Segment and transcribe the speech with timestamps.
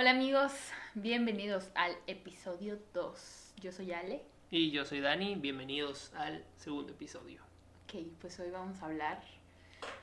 [0.00, 0.52] Hola amigos,
[0.94, 3.54] bienvenidos al episodio 2.
[3.60, 4.22] Yo soy Ale.
[4.48, 7.42] Y yo soy Dani, bienvenidos al segundo episodio.
[7.82, 9.20] Ok, pues hoy vamos a hablar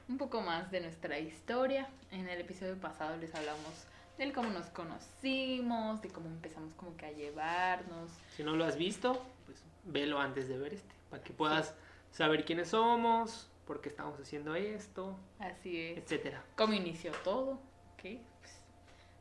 [0.10, 1.88] un poco más de nuestra historia.
[2.12, 3.88] En el episodio pasado les hablamos
[4.18, 8.12] del cómo nos conocimos, de cómo empezamos como que a llevarnos.
[8.36, 11.74] Si no lo has visto, pues velo antes de ver este, para que puedas
[12.12, 16.00] saber quiénes somos, por qué estamos haciendo esto, Así es.
[16.00, 16.44] etcétera.
[16.58, 17.62] Cómo inició todo.
[17.94, 18.20] Ok,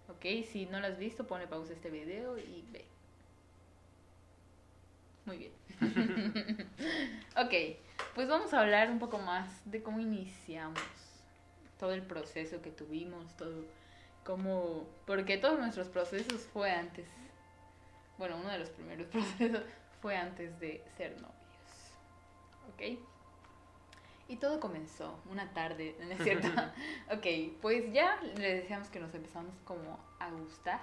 [0.09, 2.85] ok, si no lo has visto, ponle pausa a este video y ve.
[5.27, 5.53] Muy bien.
[7.37, 7.79] ok,
[8.15, 10.81] pues vamos a hablar un poco más de cómo iniciamos
[11.79, 13.65] todo el proceso que tuvimos, todo
[14.25, 17.07] cómo, porque todos nuestros procesos fue antes,
[18.19, 19.65] bueno, uno de los primeros procesos
[20.01, 21.35] fue antes de ser novios,
[22.73, 22.99] ¿ok?
[24.29, 26.49] Y todo comenzó una tarde, ¿no es cierto?
[27.13, 30.81] ok, pues ya le decíamos que nos empezamos como a gustar.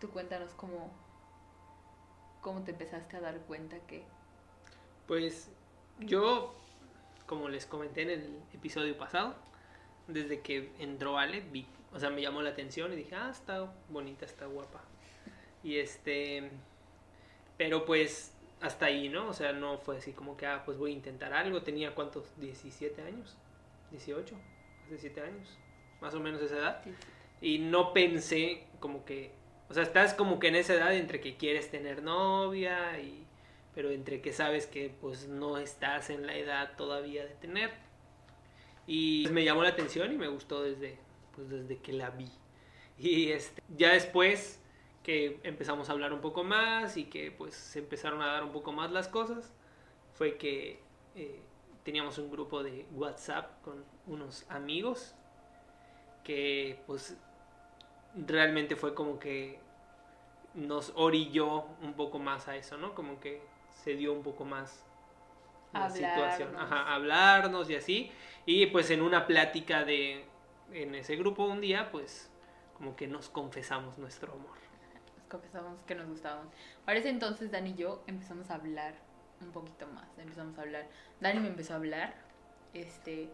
[0.00, 0.90] Tú cuéntanos cómo,
[2.40, 4.02] cómo te empezaste a dar cuenta que...
[5.06, 5.50] Pues
[6.00, 6.54] yo,
[7.26, 9.34] como les comenté en el episodio pasado,
[10.08, 13.72] desde que entró Ale, vi, o sea, me llamó la atención y dije, ah, está
[13.88, 14.82] bonita, está guapa.
[15.62, 16.50] Y este,
[17.56, 18.35] pero pues
[18.66, 19.28] hasta ahí, ¿no?
[19.28, 21.62] O sea, no fue así como que, ah, pues voy a intentar algo.
[21.62, 23.36] Tenía cuántos, 17 años,
[23.90, 24.34] 18,
[24.86, 25.58] hace 7 años,
[26.00, 26.82] más o menos esa edad.
[27.40, 29.32] Y no pensé como que,
[29.68, 33.26] o sea, estás como que en esa edad entre que quieres tener novia y
[33.74, 37.70] pero entre que sabes que pues no estás en la edad todavía de tener.
[38.86, 40.98] Y pues, me llamó la atención y me gustó desde
[41.34, 42.30] pues desde que la vi.
[42.98, 44.58] Y este, ya después
[45.06, 48.50] que empezamos a hablar un poco más y que pues se empezaron a dar un
[48.50, 49.54] poco más las cosas,
[50.14, 50.82] fue que
[51.14, 51.40] eh,
[51.84, 55.14] teníamos un grupo de WhatsApp con unos amigos
[56.24, 57.16] que pues
[58.16, 59.60] realmente fue como que
[60.54, 62.92] nos orilló un poco más a eso, ¿no?
[62.96, 63.40] Como que
[63.84, 64.84] se dio un poco más
[65.72, 68.10] la situación, ajá, hablarnos y así.
[68.44, 70.24] Y pues en una plática de
[70.72, 72.28] en ese grupo un día, pues
[72.76, 74.65] como que nos confesamos nuestro amor.
[75.26, 76.48] Nos confesamos que nos gustaban.
[76.84, 78.94] Para ese entonces Dani y yo empezamos a hablar
[79.40, 80.86] un poquito más, empezamos a hablar.
[81.20, 82.14] Dani me empezó a hablar,
[82.74, 83.28] este,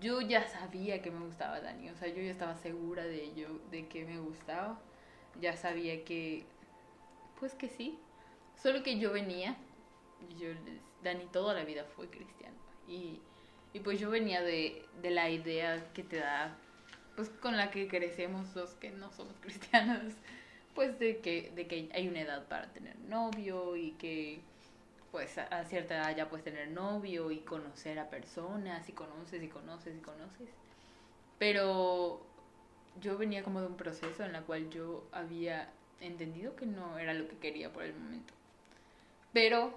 [0.00, 3.60] yo ya sabía que me gustaba Dani, o sea, yo ya estaba segura de ello,
[3.70, 4.80] de que me gustaba,
[5.38, 6.46] ya sabía que,
[7.38, 7.98] pues que sí,
[8.56, 9.54] solo que yo venía,
[10.38, 10.48] yo,
[11.02, 12.56] Dani toda la vida fue cristiano.
[12.86, 13.20] Y,
[13.74, 16.56] y pues yo venía de, de la idea que te da,
[17.16, 20.14] pues con la que crecemos los que no somos cristianos,
[20.78, 24.38] pues de que, de que hay una edad para tener novio y que
[25.10, 29.48] pues a cierta edad ya puedes tener novio y conocer a personas y conoces y
[29.48, 30.48] conoces y conoces.
[31.36, 32.24] Pero
[33.00, 35.68] yo venía como de un proceso en el cual yo había
[36.00, 38.32] entendido que no era lo que quería por el momento.
[39.32, 39.76] Pero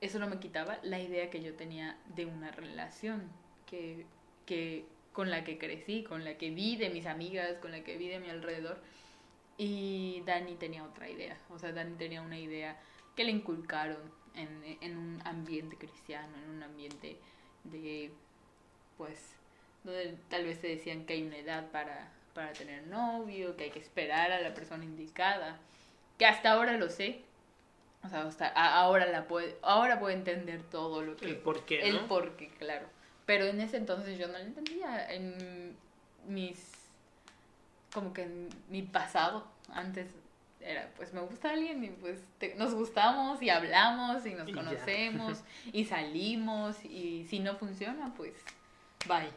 [0.00, 3.22] eso no me quitaba la idea que yo tenía de una relación
[3.66, 4.04] que,
[4.46, 7.96] que con la que crecí, con la que vi de mis amigas, con la que
[7.96, 8.82] vi de mi alrededor.
[9.56, 12.76] Y Dani tenía otra idea, o sea, Dani tenía una idea
[13.14, 13.98] que le inculcaron
[14.34, 17.16] en, en un ambiente cristiano, en un ambiente
[17.62, 18.10] de,
[18.96, 19.36] pues,
[19.84, 23.70] donde tal vez te decían que hay una edad para, para tener novio, que hay
[23.70, 25.60] que esperar a la persona indicada,
[26.18, 27.22] que hasta ahora lo sé,
[28.04, 31.26] o sea, hasta ahora la puede, ahora puedo entender todo lo que...
[31.26, 32.86] El por qué, El por qué, claro.
[33.24, 35.10] Pero en ese entonces yo no lo entendía.
[35.10, 35.74] En
[36.28, 36.73] mis...
[37.94, 40.08] como que en mi pasado, antes
[40.60, 42.20] era, pues me gusta alguien y pues
[42.56, 48.34] nos gustamos y hablamos y nos conocemos y salimos y si no funciona, pues
[49.06, 49.30] bye.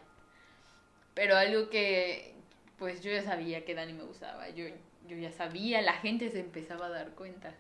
[1.13, 2.33] Pero algo que
[2.77, 4.65] pues yo ya sabía que Dani me gustaba, yo,
[5.07, 7.53] yo ya sabía, la gente se empezaba a dar cuenta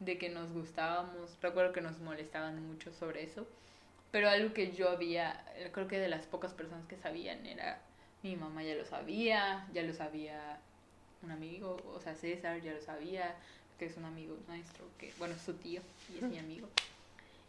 [0.00, 3.46] de que nos gustábamos, recuerdo que nos molestaban mucho sobre eso,
[4.10, 7.80] pero algo que yo había, creo que de las pocas personas que sabían era,
[8.24, 10.58] mi mamá ya lo sabía, ya lo sabía
[11.22, 13.34] un amigo, o sea, César ya lo sabía,
[13.78, 15.82] que es un amigo nuestro, que, bueno, es su tío
[16.12, 16.68] y es mi amigo.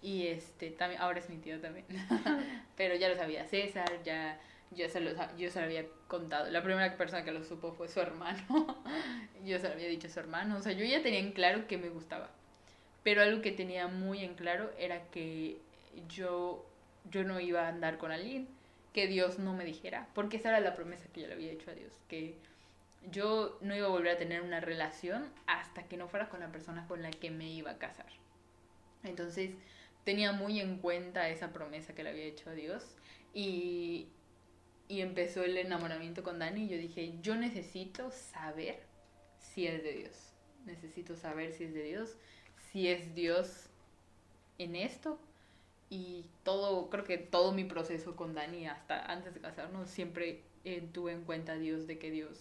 [0.02, 1.86] Y este, también, ahora es mi tío también.
[2.78, 4.40] Pero ya lo sabía César, ya
[4.72, 6.50] yo se, lo, yo se lo había contado.
[6.52, 8.84] La primera persona que lo supo fue su hermano.
[9.46, 10.58] yo se lo había dicho a su hermano.
[10.58, 12.30] O sea, yo ya tenía en claro que me gustaba.
[13.04, 15.58] Pero algo que tenía muy en claro era que
[16.10, 16.66] yo,
[17.10, 18.48] yo no iba a andar con alguien
[18.96, 20.08] que Dios no me dijera.
[20.14, 21.92] Porque esa era la promesa que yo le había hecho a Dios.
[22.08, 22.38] Que
[23.12, 26.50] yo no iba a volver a tener una relación hasta que no fuera con la
[26.50, 28.08] persona con la que me iba a casar.
[29.04, 29.52] Entonces
[30.06, 32.96] tenía muy en cuenta esa promesa que le había hecho a Dios
[33.34, 34.08] y,
[34.88, 38.80] y empezó el enamoramiento con Dani y yo dije, yo necesito saber
[39.40, 40.32] si es de Dios.
[40.66, 42.16] Necesito saber si es de Dios,
[42.72, 43.66] si es Dios
[44.58, 45.20] en esto.
[45.90, 50.88] Y todo, creo que todo mi proceso con Dani, hasta antes de casarnos, siempre eh,
[50.94, 52.40] tuve en cuenta a Dios de que Dios,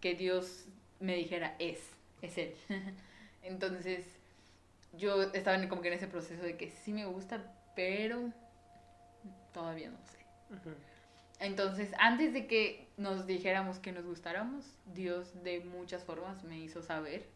[0.00, 0.66] que Dios
[1.00, 1.80] me dijera es,
[2.22, 2.54] es Él.
[3.42, 4.06] Entonces,
[4.94, 7.42] yo estaba en- como que en ese proceso de que sí me gusta,
[7.76, 8.32] pero
[9.52, 10.18] todavía no sé.
[11.40, 14.64] Entonces, antes de que nos dijéramos que nos gustáramos,
[14.94, 17.26] Dios de muchas formas me hizo saber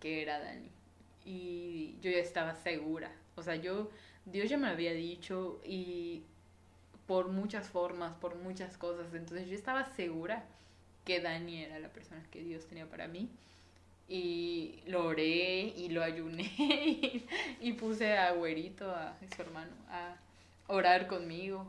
[0.00, 0.70] que era Dani.
[1.24, 3.12] Y yo ya estaba segura.
[3.36, 3.90] O sea, yo,
[4.24, 6.22] Dios ya me había dicho y
[7.06, 9.12] por muchas formas, por muchas cosas.
[9.14, 10.44] Entonces yo estaba segura
[11.04, 13.28] que Dani era la persona que Dios tenía para mí.
[14.08, 17.26] Y lo oré y lo ayuné y,
[17.60, 20.16] y puse a Güerito, a su hermano, a
[20.66, 21.66] orar conmigo.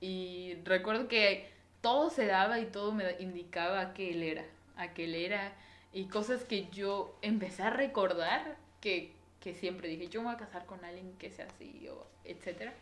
[0.00, 1.50] Y recuerdo que
[1.80, 4.44] todo se daba y todo me indicaba que él era,
[4.76, 5.52] a que él era.
[5.92, 9.15] Y cosas que yo empecé a recordar que,
[9.46, 12.74] que siempre dije, yo me voy a casar con alguien que sea así, o etcétera.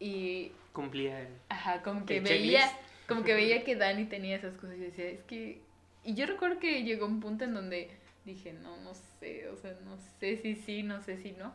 [0.00, 1.28] Y Cumplía el...
[1.48, 3.06] Ajá, como que veía, checklist.
[3.06, 5.60] como que veía que Dani tenía esas cosas y decía, es que...
[6.02, 7.88] Y yo recuerdo que llegó un punto en donde
[8.24, 11.54] dije, no, no sé, o sea, no sé si sí, no sé si no.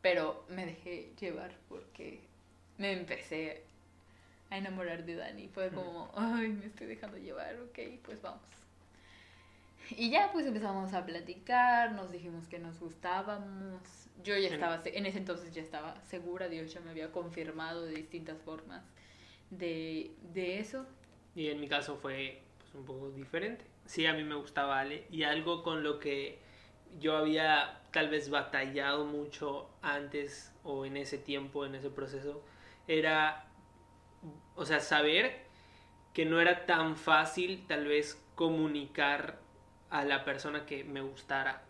[0.00, 2.20] Pero me dejé llevar porque
[2.78, 3.64] me empecé
[4.48, 5.48] a enamorar de Dani.
[5.48, 8.40] Fue como, ay, me estoy dejando llevar, ok, pues vamos.
[9.96, 13.80] Y ya pues empezamos a platicar, nos dijimos que nos gustábamos.
[14.22, 17.94] Yo ya estaba, en ese entonces ya estaba segura, Dios ya me había confirmado de
[17.94, 18.82] distintas formas
[19.50, 20.86] de, de eso.
[21.34, 23.64] Y en mi caso fue pues, un poco diferente.
[23.84, 26.40] Sí, a mí me gustaba Ale y algo con lo que
[26.98, 32.42] yo había tal vez batallado mucho antes o en ese tiempo, en ese proceso,
[32.88, 33.46] era,
[34.56, 35.44] o sea, saber
[36.12, 39.38] que no era tan fácil tal vez comunicar
[39.90, 41.62] a la persona que me gustara.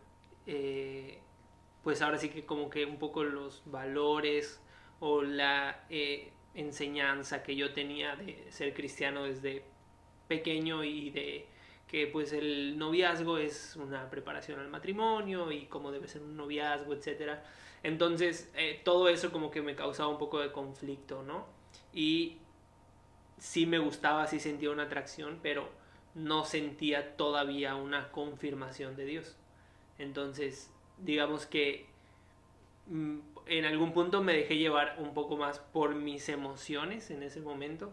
[0.47, 1.21] eh,
[1.83, 4.61] pues ahora sí que como que un poco los valores
[5.01, 9.65] o la eh, enseñanza que yo tenía de ser cristiano desde
[10.29, 11.47] pequeño y de
[11.87, 16.93] que pues el noviazgo es una preparación al matrimonio y cómo debe ser un noviazgo,
[16.95, 17.45] etcétera.
[17.85, 21.47] Entonces, eh, todo eso como que me causaba un poco de conflicto, ¿no?
[21.93, 22.39] Y
[23.39, 25.69] sí me gustaba, sí sentía una atracción, pero
[26.17, 29.37] no sentía todavía una confirmación de Dios.
[29.99, 31.87] Entonces, digamos que
[32.87, 37.41] mm, en algún punto me dejé llevar un poco más por mis emociones en ese
[37.41, 37.93] momento,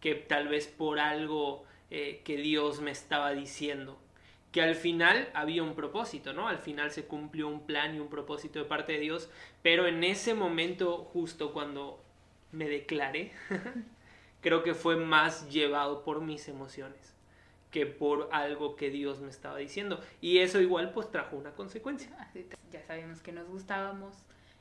[0.00, 3.98] que tal vez por algo eh, que Dios me estaba diciendo.
[4.52, 6.48] Que al final había un propósito, ¿no?
[6.48, 9.30] Al final se cumplió un plan y un propósito de parte de Dios,
[9.62, 12.04] pero en ese momento, justo cuando
[12.50, 13.32] me declaré,
[14.42, 17.12] creo que fue más llevado por mis emociones
[17.72, 19.98] que por algo que Dios me estaba diciendo.
[20.20, 22.08] Y eso igual pues trajo una consecuencia.
[22.20, 24.14] Así ya sabíamos que nos gustábamos.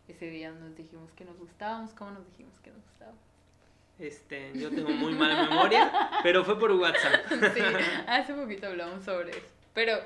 [0.08, 1.92] Ese día nos dijimos que nos gustábamos.
[1.92, 3.20] ¿Cómo nos dijimos que nos gustábamos?
[4.00, 5.92] Este, yo tengo muy mala memoria,
[6.24, 7.22] pero fue por WhatsApp.
[7.54, 7.62] Sí,
[8.08, 9.48] hace poquito hablamos sobre eso.
[9.76, 9.98] Pero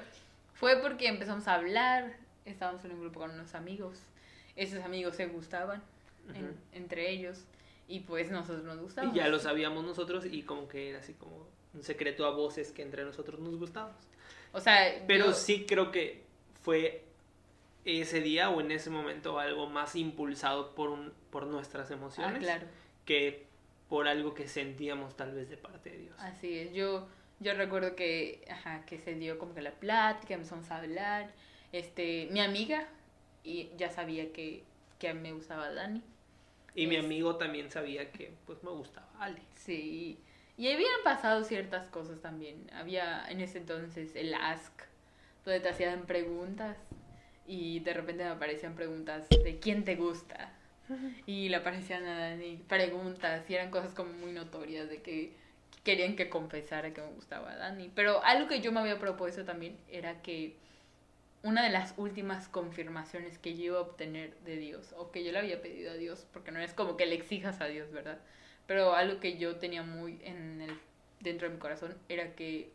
[0.53, 3.99] fue porque empezamos a hablar, estábamos en un grupo con unos amigos.
[4.57, 5.81] Esos amigos se gustaban
[6.33, 6.53] en- Ujú.
[6.73, 7.45] entre ellos
[7.87, 9.15] y pues nosotros nos gustábamos.
[9.15, 12.71] Y ya lo sabíamos nosotros y como que era así como un secreto a voces
[12.71, 14.01] que entre nosotros nos gustábamos.
[14.53, 16.23] O sea, Pero yo- sí creo que
[16.63, 17.03] fue
[17.83, 22.39] ese día o en ese momento algo más impulsado por, un, por nuestras Ah, emociones
[22.39, 22.67] claro.
[23.05, 23.45] que
[23.89, 26.15] por algo que sentíamos tal vez de parte de Dios.
[26.19, 27.07] Así es, yo,
[27.39, 31.31] yo recuerdo que, ajá, que se dio como que la plática, empezamos a hablar,
[31.71, 32.87] este, mi amiga,
[33.43, 34.63] y ya sabía que,
[34.97, 36.01] que me gustaba Dani,
[36.73, 39.41] Y mi amigo también sabía que pues me gustaba Ale.
[39.53, 40.17] sí,
[40.57, 44.71] y habían pasado ciertas cosas también, había en ese entonces el Ask,
[45.43, 46.77] donde te hacían preguntas,
[47.47, 50.51] y de repente me aparecían preguntas de quién te gusta,
[51.25, 55.33] y le aparecían a Dani preguntas, y eran cosas como muy notorias de que
[55.83, 57.91] querían que confesara que me gustaba a Dani.
[57.93, 60.55] Pero algo que yo me había propuesto también era que
[61.43, 65.31] una de las últimas confirmaciones que yo iba a obtener de Dios, o que yo
[65.31, 68.19] le había pedido a Dios, porque no es como que le exijas a Dios, ¿verdad?
[68.67, 70.71] Pero algo que yo tenía muy en el,
[71.19, 72.71] dentro de mi corazón era que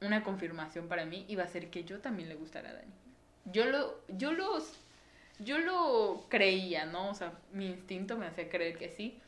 [0.00, 2.92] una confirmación para mí iba a ser que yo también le gustara a Dani.
[3.44, 4.74] Yo lo, yo los,
[5.38, 7.10] yo lo creía, ¿no?
[7.10, 9.18] O sea, mi instinto me hacía creer que sí,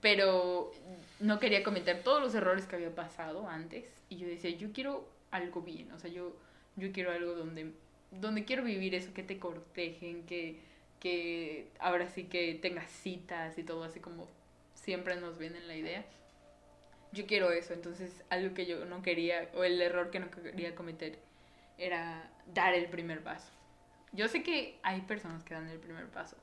[0.00, 0.72] pero
[1.20, 5.08] no quería cometer todos los errores que había pasado antes y yo decía, yo quiero
[5.30, 6.36] algo bien, o sea, yo,
[6.76, 7.72] yo quiero algo donde,
[8.10, 10.58] donde quiero vivir eso, que te cortejen, que,
[11.00, 14.28] que ahora sí que tengas citas y todo así como
[14.82, 16.04] siempre nos viene la idea.
[17.12, 17.74] yo quiero eso.
[17.74, 21.18] Entonces, algo que yo no quería, o el error que no quería cometer,
[21.78, 23.48] era dar el primer paso.
[24.12, 26.36] Yo sé que hay personas que dan el primer paso,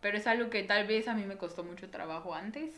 [0.00, 2.72] pero es algo que tal vez a mí me costó mucho trabajo antes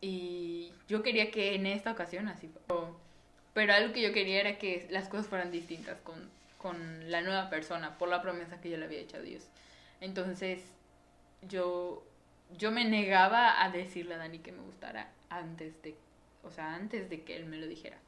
[0.00, 2.76] y yo quería que en esta ocasión así fue.
[3.54, 7.50] Pero algo que yo quería era que las cosas fueran distintas con, con la nueva
[7.50, 9.48] persona por la promesa que yo le había hecho a Dios.
[10.00, 10.62] Entonces
[11.42, 12.04] yo,
[12.56, 15.94] yo me negaba a decirle a Dani que me gustara antes de,
[16.42, 17.98] o sea, antes de que él me lo dijera.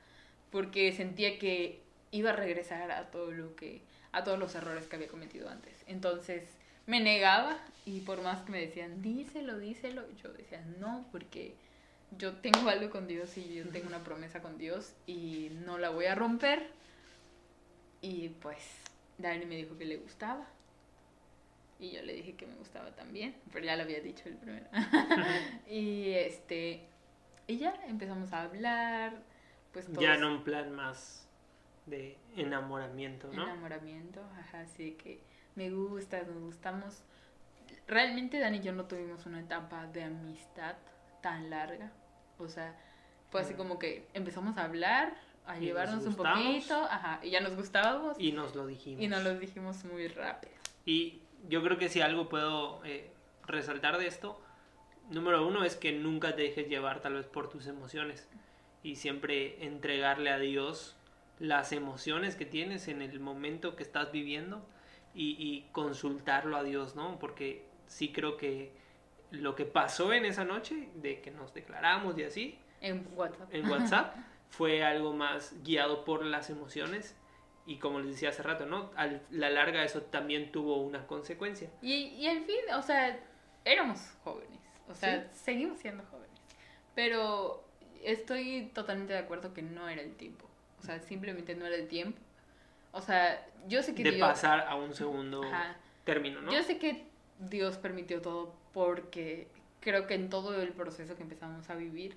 [0.50, 3.82] Porque sentía que iba a regresar a todo lo que,
[4.12, 5.84] a todos los errores que había cometido antes.
[5.86, 6.48] Entonces
[6.86, 11.54] me negaba y por más que me decían, díselo, díselo, yo decía, no, porque
[12.18, 15.90] yo tengo algo con Dios y yo tengo una promesa con Dios y no la
[15.90, 16.70] voy a romper.
[18.00, 18.58] Y pues
[19.18, 20.46] Dani me dijo que le gustaba.
[21.80, 24.66] Y yo le dije que me gustaba también, pero ya lo había dicho el primero.
[25.68, 26.86] y este,
[27.46, 29.14] y ya empezamos a hablar,
[29.72, 31.26] pues Ya en un plan más
[31.86, 33.44] de enamoramiento, ¿no?
[33.44, 35.20] Enamoramiento, ajá, sí que
[35.54, 37.02] me gusta, nos gustamos.
[37.86, 40.76] Realmente Dani y yo no tuvimos una etapa de amistad
[41.22, 41.90] tan larga.
[42.38, 42.78] O sea,
[43.30, 47.56] fue así como que empezamos a hablar, a llevarnos un poquito, ajá, y ya nos
[47.56, 48.18] gustábamos.
[48.18, 49.02] Y nos lo dijimos.
[49.02, 50.54] Y nos lo dijimos muy rápido.
[50.84, 53.10] Y yo creo que si algo puedo eh,
[53.46, 54.40] resaltar de esto,
[55.10, 58.28] número uno es que nunca te dejes llevar tal vez por tus emociones
[58.82, 60.96] y siempre entregarle a Dios
[61.38, 64.66] las emociones que tienes en el momento que estás viviendo
[65.14, 67.18] y, y consultarlo a Dios, ¿no?
[67.18, 68.72] Porque sí creo que
[69.30, 73.70] lo que pasó en esa noche, de que nos declaramos y así, en WhatsApp, en
[73.70, 74.16] WhatsApp
[74.48, 77.16] fue algo más guiado por las emociones
[77.70, 78.90] y como les decía hace rato, ¿no?
[78.96, 81.70] A la larga eso también tuvo una consecuencia.
[81.80, 83.16] Y, y al fin, o sea,
[83.64, 84.58] éramos jóvenes,
[84.88, 86.36] o sea, seguimos siendo jóvenes,
[86.96, 87.62] pero
[88.02, 90.46] estoy totalmente de acuerdo que no era el tiempo,
[90.80, 92.18] o sea, simplemente no era el tiempo.
[92.90, 94.02] O sea, yo sé que...
[94.02, 95.40] De pasar a un segundo
[96.02, 96.50] término, ¿no?
[96.50, 97.04] Yo sé que
[97.38, 99.46] Dios permitió todo porque
[99.78, 102.16] creo que en todo el proceso que empezamos a vivir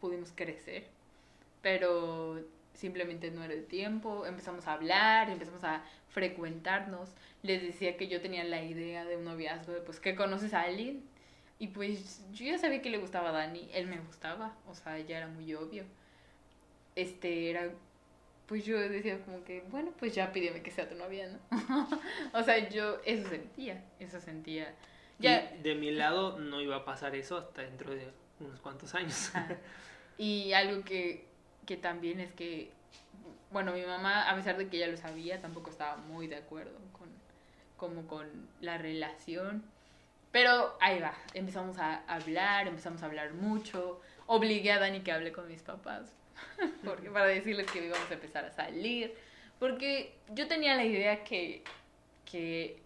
[0.00, 0.86] pudimos crecer,
[1.62, 7.10] pero simplemente no era el tiempo, empezamos a hablar, empezamos a frecuentarnos,
[7.42, 11.02] les decía que yo tenía la idea de un noviazgo, pues que conoces a alguien,
[11.58, 14.98] y pues yo ya sabía que le gustaba a Dani, él me gustaba, o sea,
[14.98, 15.84] ya era muy obvio.
[16.94, 17.70] Este era
[18.52, 21.88] pues yo decía como que, bueno, pues ya pídeme que sea tu novia, ¿no?
[22.38, 24.74] o sea, yo eso sentía, eso sentía.
[25.18, 25.52] Ya...
[25.62, 28.08] de mi lado no iba a pasar eso hasta dentro de
[28.40, 29.32] unos cuantos años.
[30.18, 31.24] y algo que,
[31.66, 32.70] que también es que,
[33.50, 36.78] bueno, mi mamá, a pesar de que ella lo sabía, tampoco estaba muy de acuerdo
[36.92, 37.08] con,
[37.76, 38.28] como con
[38.60, 39.62] la relación.
[40.30, 44.00] Pero ahí va, empezamos a hablar, empezamos a hablar mucho.
[44.26, 46.14] Obligué a Dani que hable con mis papás
[46.84, 49.14] porque para decirles que íbamos a empezar a salir,
[49.58, 51.62] porque yo tenía la idea que,
[52.30, 52.80] que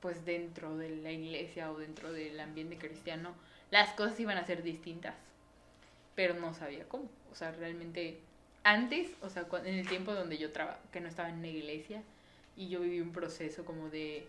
[0.00, 3.34] pues dentro de la iglesia o dentro del ambiente cristiano
[3.70, 5.14] las cosas iban a ser distintas,
[6.20, 8.18] pero no sabía cómo, o sea, realmente
[8.62, 12.02] antes, o sea, en el tiempo donde yo trabajaba, que no estaba en la iglesia
[12.58, 14.26] y yo viví un proceso como de,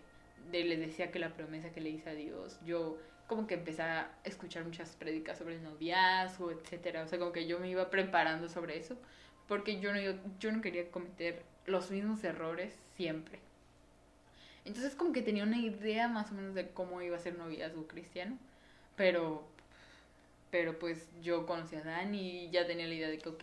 [0.50, 2.96] de les decía que la promesa que le hice a Dios, yo
[3.26, 7.02] como que empecé a escuchar muchas prédicas sobre el noviazgo, etcétera.
[7.02, 8.96] O sea, como que yo me iba preparando sobre eso,
[9.46, 10.00] porque yo no,
[10.38, 13.38] yo no quería cometer los mismos errores siempre.
[14.64, 17.86] Entonces como que tenía una idea más o menos de cómo iba a ser noviazgo
[17.86, 18.38] cristiano,
[18.96, 19.46] pero,
[20.52, 23.42] pero pues yo conocí a Dani y ya tenía la idea de que, ok,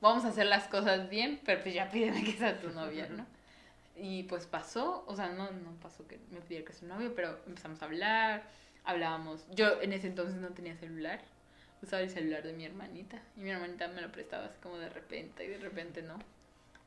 [0.00, 3.26] vamos a hacer las cosas bien, pero pues ya pídeme que sea tu novia, ¿no?
[3.96, 7.12] Y pues pasó, o sea, no, no pasó que me pidiera que sea su novio,
[7.16, 8.44] pero empezamos a hablar,
[8.84, 9.48] hablábamos.
[9.50, 11.20] Yo en ese entonces no tenía celular.
[11.82, 13.20] Usaba el celular de mi hermanita.
[13.36, 16.20] Y mi hermanita me lo prestaba así como de repente y de repente no.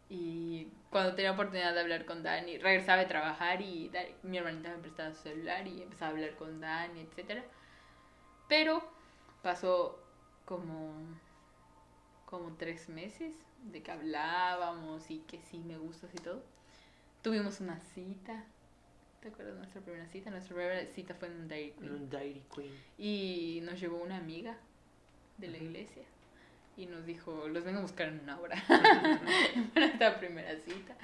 [0.10, 3.92] Y cuando tenía oportunidad de hablar con Dani, regresaba de trabajar y
[4.24, 7.44] mi hermanita me prestaba su celular y empezaba a hablar con Dani, etc.
[8.48, 8.82] Pero
[9.42, 10.00] pasó
[10.46, 10.94] como,
[12.26, 13.34] como tres meses
[13.64, 16.44] de que hablábamos y que sí me gustas y todo.
[17.22, 18.46] Tuvimos una cita
[19.22, 20.32] ¿Te acuerdas de nuestra primera cita?
[20.32, 21.92] Nuestra primera cita fue en un Dairy Queen.
[21.92, 22.74] un Dairy Queen.
[22.98, 24.58] Y nos llevó una amiga
[25.38, 26.02] de la iglesia
[26.76, 28.56] y nos dijo, los vengo a buscar en una hora
[29.76, 30.96] para esta primera cita.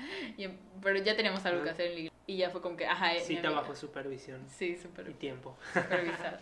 [0.82, 2.18] Pero ya teníamos algo que hacer en la iglesia.
[2.26, 3.20] Y ya fue como que, ajá.
[3.20, 4.44] Cita bajo supervisión.
[4.50, 5.16] Sí, supervisión.
[5.16, 5.56] Y tiempo.
[5.74, 6.40] Supervisado.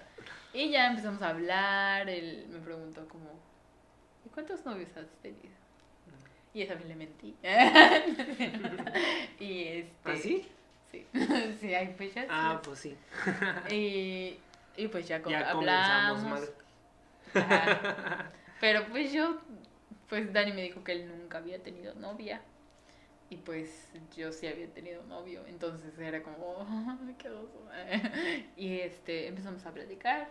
[0.53, 3.39] Y ya empezamos a hablar, él me preguntó como,
[4.25, 5.55] ¿y cuántos novios has tenido?
[6.53, 7.36] Y esa vez le mentí.
[9.39, 9.96] y este...
[10.05, 10.48] ¿Ah, sí?
[11.60, 12.27] Sí, hay fechas.
[12.29, 12.96] Ah, pues sí.
[13.72, 14.39] y,
[14.77, 16.24] y pues ya, ya hablamos.
[16.24, 16.50] Mal.
[18.62, 19.41] Pero pues yo,
[20.08, 22.41] pues Dani me dijo que él nunca había tenido novia.
[23.36, 27.68] Y pues yo sí había tenido novio, entonces era como, oh, qué oso.
[28.56, 30.30] y este, empezamos a platicar.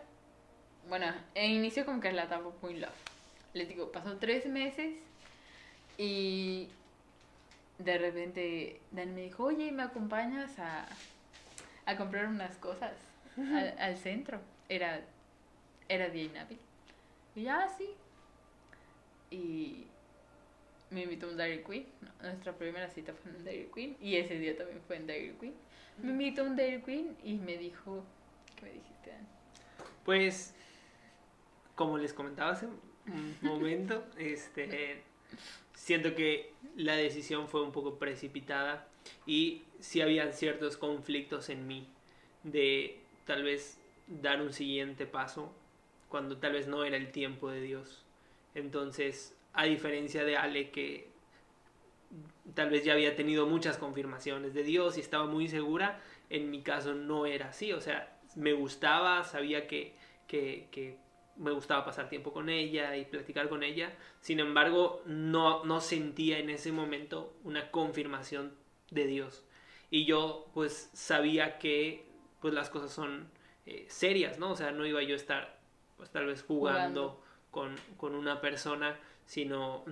[0.89, 2.95] Bueno, e inició como que la etapa muy love.
[3.53, 4.97] Les digo, pasó tres meses
[5.99, 6.71] y
[7.77, 10.87] de repente Dani me dijo, oye, ¿me acompañas a,
[11.85, 12.93] a comprar unas cosas
[13.37, 14.41] al, al centro?
[14.71, 15.03] Era,
[15.91, 16.59] era día Navi.
[17.37, 17.91] Y ya, "Ah, sí.
[19.31, 19.89] Y
[20.95, 21.87] me invitó a un Dairy Queen.
[22.01, 23.97] No, nuestra primera cita fue en un Dairy Queen.
[24.01, 25.55] Y ese día también fue en Dairy Queen.
[26.03, 28.05] Me invitó a un Dairy Queen y me dijo,
[28.57, 29.13] ¿qué me dijiste?
[30.05, 30.55] Pues,
[31.75, 35.03] como les comentaba hace un momento, este,
[35.75, 38.89] siento que la decisión fue un poco precipitada
[39.27, 41.89] y sí había ciertos conflictos en mí
[42.43, 45.53] de tal vez dar un siguiente paso
[46.09, 48.05] cuando tal vez no era el tiempo de Dios.
[48.55, 51.09] Entonces, a diferencia de Ale que
[52.55, 56.63] tal vez ya había tenido muchas confirmaciones de Dios y estaba muy segura, en mi
[56.63, 59.95] caso no era así, o sea, me gustaba, sabía que,
[60.27, 60.99] que, que
[61.37, 66.39] me gustaba pasar tiempo con ella y platicar con ella, sin embargo, no, no sentía
[66.39, 68.53] en ese momento una confirmación
[68.91, 69.45] de Dios.
[69.91, 72.07] Y yo pues sabía que
[72.41, 73.29] pues las cosas son
[73.67, 74.51] eh, serias, ¿no?
[74.51, 75.59] O sea, no iba yo a estar
[75.97, 77.21] pues tal vez jugando,
[77.51, 79.85] Con, con una persona, sino,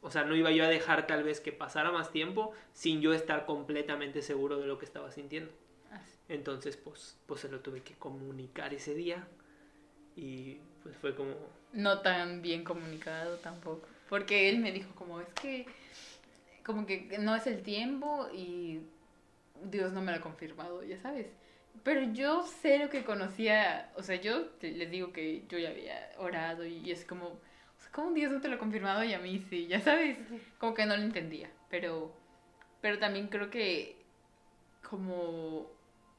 [0.00, 3.12] o sea, no iba yo a dejar tal vez que pasara más tiempo sin yo
[3.12, 5.52] estar completamente seguro de lo que estaba sintiendo.
[6.28, 9.26] Entonces, pues, pues se lo tuve que comunicar ese día
[10.16, 11.34] y pues fue como,
[11.72, 13.86] No tan bien comunicado tampoco.
[14.08, 15.66] Porque él me dijo como, es que,
[16.64, 18.80] como que no es el tiempo y
[19.64, 21.28] Dios no me lo ha confirmado, ya sabes.
[21.82, 26.12] Pero yo sé lo que conocía, o sea, yo les digo que yo ya había
[26.18, 27.40] orado y es como,
[27.92, 29.66] ¿cómo Dios no te lo ha confirmado y a mí sí?
[29.66, 30.18] Ya sabes,
[30.58, 31.50] como que no lo entendía.
[31.68, 32.12] Pero,
[32.80, 33.96] pero también creo que
[34.88, 35.70] como,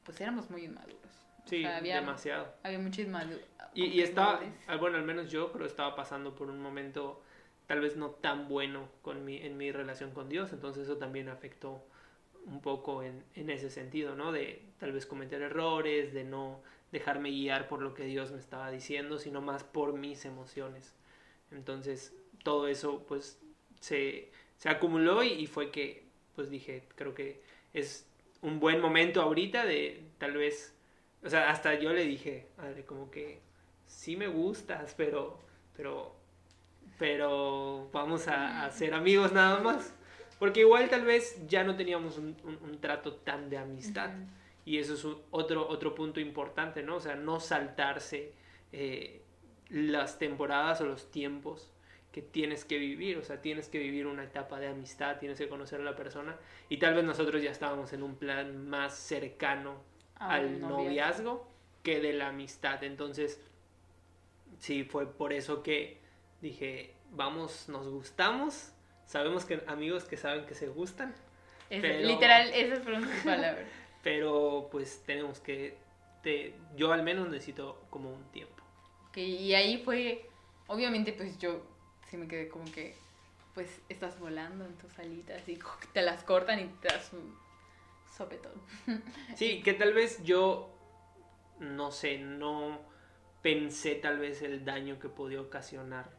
[0.04, 0.98] pues éramos muy inmaduros.
[1.44, 2.54] O sí, sea, había, demasiado.
[2.62, 3.46] había mucha inmadurez.
[3.74, 7.22] Y, y estaba, ah, bueno, al menos yo creo estaba pasando por un momento
[7.66, 11.28] tal vez no tan bueno con mi, en mi relación con Dios, entonces eso también
[11.28, 11.82] afectó
[12.44, 14.32] un poco en, en ese sentido, ¿no?
[14.32, 18.70] De tal vez cometer errores, de no dejarme guiar por lo que Dios me estaba
[18.70, 20.94] diciendo, sino más por mis emociones.
[21.52, 23.40] Entonces, todo eso pues
[23.80, 27.42] se, se acumuló y, y fue que pues dije, creo que
[27.74, 28.06] es
[28.40, 30.74] un buen momento ahorita de tal vez,
[31.24, 33.40] o sea, hasta yo le dije, Ale, como que
[33.86, 35.38] sí me gustas, pero,
[35.76, 36.14] pero,
[36.98, 39.94] pero vamos a, a ser amigos nada más.
[40.38, 44.10] Porque igual tal vez ya no teníamos un, un- un trato tan de amistad.
[44.64, 46.96] Y eso es un- otro, otro punto importante, ¿no?
[46.96, 48.32] O sea, no saltarse
[48.72, 49.22] eh,
[49.72, 51.72] las temporadas o los tiempos
[52.12, 53.16] que tienes que vivir.
[53.18, 56.36] O sea, tienes que vivir una etapa de amistad, tienes que conocer a la persona.
[56.68, 59.76] Y tal vez nosotros ya estábamos en un plan más cercano
[60.16, 60.78] Ah, al noviazgo.
[60.84, 61.48] noviazgo
[61.82, 62.84] que de la amistad.
[62.84, 63.40] Entonces,
[64.58, 65.98] sí, fue por eso que
[66.40, 68.72] dije, vamos, nos gustamos.
[69.06, 71.14] Sabemos que amigos que saben que se gustan,
[71.70, 73.64] Es- Pero- Literal, esas fueron palabras.
[74.02, 75.78] pero pues tenemos que,
[76.22, 78.61] te- yo al menos necesito como un tiempo.
[79.12, 80.26] Ok, y ahí fue,
[80.68, 81.60] obviamente pues yo
[82.08, 82.94] sí me quedé como que,
[83.52, 85.58] pues estás volando en tus alitas y
[85.92, 87.36] te las cortan y te das un
[88.10, 88.54] sopetón.
[89.36, 90.74] Sí, que tal vez yo,
[91.60, 92.80] no sé, no
[93.42, 96.10] pensé tal vez el daño que podía ocasionar.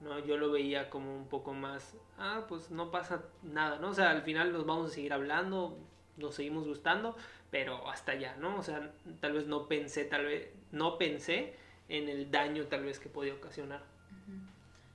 [0.00, 0.20] ¿no?
[0.20, 3.88] Yo lo veía como un poco más, ah, pues no pasa nada, ¿no?
[3.88, 5.76] O sea, al final nos vamos a seguir hablando,
[6.18, 7.16] nos seguimos gustando,
[7.50, 8.58] pero hasta allá, ¿no?
[8.58, 12.98] O sea, tal vez no pensé, tal vez, no pensé en el daño tal vez
[12.98, 13.82] que podía ocasionar.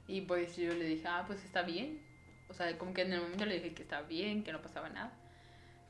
[0.07, 2.01] Y pues yo le dije, ah, pues está bien.
[2.49, 4.89] O sea, como que en el momento le dije que estaba bien, que no pasaba
[4.89, 5.11] nada.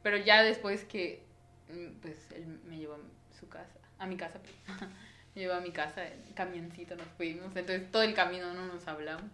[0.01, 1.23] Pero ya después que,
[1.69, 4.53] mm, pues él me llevó a su casa, a mi casa, pues,
[5.35, 7.55] me llevó a mi casa, en camioncito nos fuimos.
[7.55, 9.31] Entonces todo el camino no nos hablamos.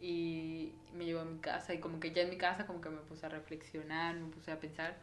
[0.00, 2.88] Y me llevó a mi casa y como que ya en mi casa como que
[2.88, 4.96] me puse a reflexionar, me puse a pensar.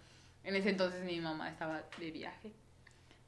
[0.46, 2.54] En ese entonces mi mamá estaba de viaje.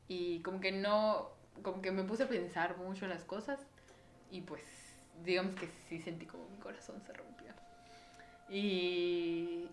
[0.08, 3.60] Y como que no, como que me puse a pensar mucho en las cosas.
[4.32, 4.64] Y pues,
[5.24, 7.48] digamos que sí sentí como mi corazón se rompió.
[8.50, 9.68] Y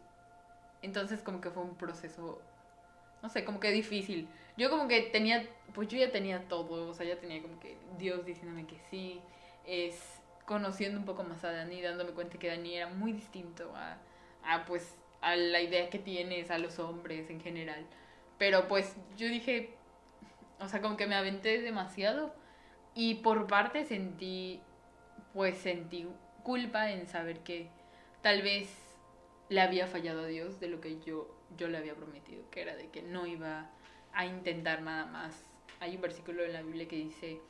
[0.82, 2.40] entonces como que fue un proceso,
[3.22, 4.28] no sé, como que difícil.
[4.56, 7.76] Yo como que tenía, pues yo ya tenía todo, o sea, ya tenía como que
[7.98, 9.20] Dios diciéndome que sí,
[9.66, 9.98] es
[10.46, 13.96] conociendo un poco más a Dani, dándome cuenta que Dani era muy distinto a,
[14.44, 17.86] a pues a la idea que tienes, a los hombres en general.
[18.38, 19.74] Pero pues yo dije,
[20.60, 22.34] o sea, como que me aventé demasiado
[22.94, 24.60] y por parte sentí
[25.32, 26.06] pues sentí
[26.44, 27.68] culpa en saber que
[28.22, 28.68] tal vez
[29.48, 32.76] le había fallado a Dios de lo que yo, yo le había prometido, que era
[32.76, 33.70] de que no iba
[34.12, 35.34] a intentar nada más.
[35.80, 37.40] Hay un versículo en la Biblia que dice,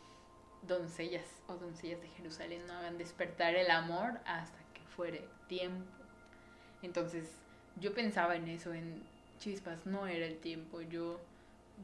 [0.62, 5.84] doncellas o doncellas de Jerusalén no hagan despertar el amor hasta que fuere tiempo.
[6.82, 7.38] Entonces
[7.76, 9.02] yo pensaba en eso, en
[9.38, 11.20] chispas, no era el tiempo, yo,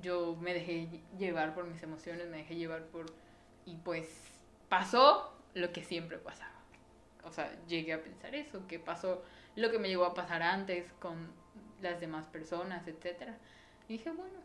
[0.02, 3.06] yo me dejé llevar por mis emociones, me dejé llevar por...
[3.66, 4.08] Y pues
[4.68, 6.50] pasó lo que siempre pasaba.
[7.24, 9.22] O sea, llegué a pensar eso, que pasó
[9.56, 11.28] lo que me llegó a pasar antes con
[11.82, 13.34] las demás personas, etc.
[13.88, 14.38] Y dije, bueno,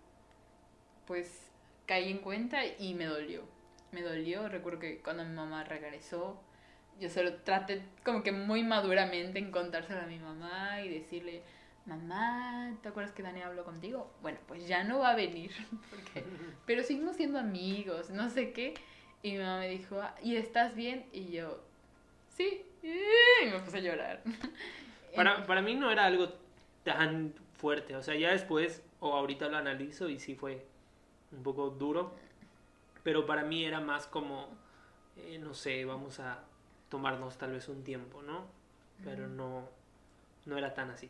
[1.05, 1.49] pues
[1.85, 3.43] caí en cuenta y me dolió.
[3.91, 6.41] Me dolió, recuerdo que cuando mi mamá regresó,
[6.99, 11.43] yo solo traté como que muy maduramente en contárselo a mi mamá y decirle,
[11.85, 14.11] mamá, ¿te acuerdas que Dani habló contigo?
[14.21, 15.51] Bueno, pues ya no va a venir,
[15.89, 16.23] porque,
[16.65, 18.73] pero seguimos siendo amigos, no sé qué.
[19.21, 21.05] Y mi mamá me dijo, ¿y estás bien?
[21.11, 21.59] Y yo,
[22.29, 24.23] sí, y me puse a llorar.
[25.15, 26.27] Para, para mí no era algo
[26.83, 30.65] tan fuerte, o sea, ya después o ahorita lo analizo y sí fue
[31.31, 32.13] un poco duro,
[33.01, 34.49] pero para mí era más como,
[35.15, 36.43] eh, no sé, vamos a
[36.89, 38.45] tomarnos tal vez un tiempo, ¿no?
[39.03, 39.69] Pero no,
[40.45, 41.09] no era tan así.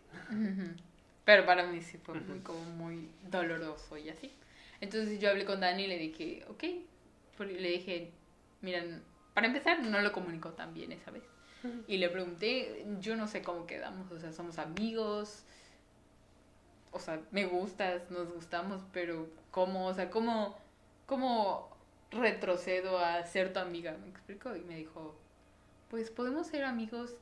[1.25, 4.31] Pero para mí sí fue muy, como muy doloroso y así.
[4.81, 6.63] Entonces yo hablé con Dani y le dije, ok,
[7.39, 8.11] le dije,
[8.61, 9.01] miren,
[9.33, 11.23] para empezar no lo comunicó tan bien esa vez.
[11.87, 15.43] Y le pregunté, yo no sé cómo quedamos, o sea, somos amigos,
[16.91, 19.87] o sea, me gustas, nos gustamos, pero ¿cómo?
[19.87, 20.55] O sea, ¿cómo,
[21.07, 21.75] cómo
[22.11, 23.97] retrocedo a ser tu amiga?
[23.97, 24.55] ¿Me explico?
[24.55, 25.15] Y me dijo,
[25.89, 27.15] pues podemos ser amigos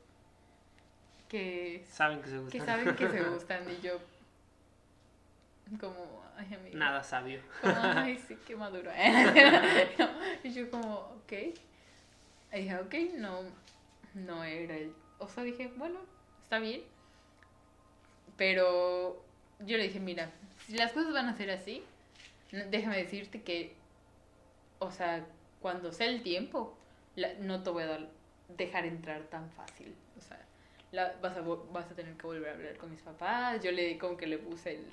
[1.34, 2.60] que saben que se gustan.
[2.60, 4.00] Que saben que se gustan y yo
[5.80, 6.78] como, ay amiga.
[6.78, 7.40] Nada sabio.
[7.60, 8.92] Como, ay, sí, qué maduro.
[10.44, 11.32] y yo como, ok.
[12.54, 13.40] Y dije, ok, no,
[14.14, 14.94] no era el...
[15.18, 16.02] O sea, dije, bueno,
[16.44, 16.84] está bien.
[18.38, 19.20] Pero
[19.62, 20.30] yo le dije, mira,
[20.68, 21.84] si las cosas van a ser así,
[22.52, 23.74] déjame decirte que,
[24.78, 25.26] o sea,
[25.62, 26.78] cuando sea el tiempo,
[27.40, 28.10] no te voy a dar,
[28.50, 29.96] dejar entrar tan fácil.
[30.94, 33.62] La, vas, a, vas a tener que volver a hablar con mis papás.
[33.62, 34.86] Yo le como que le puse el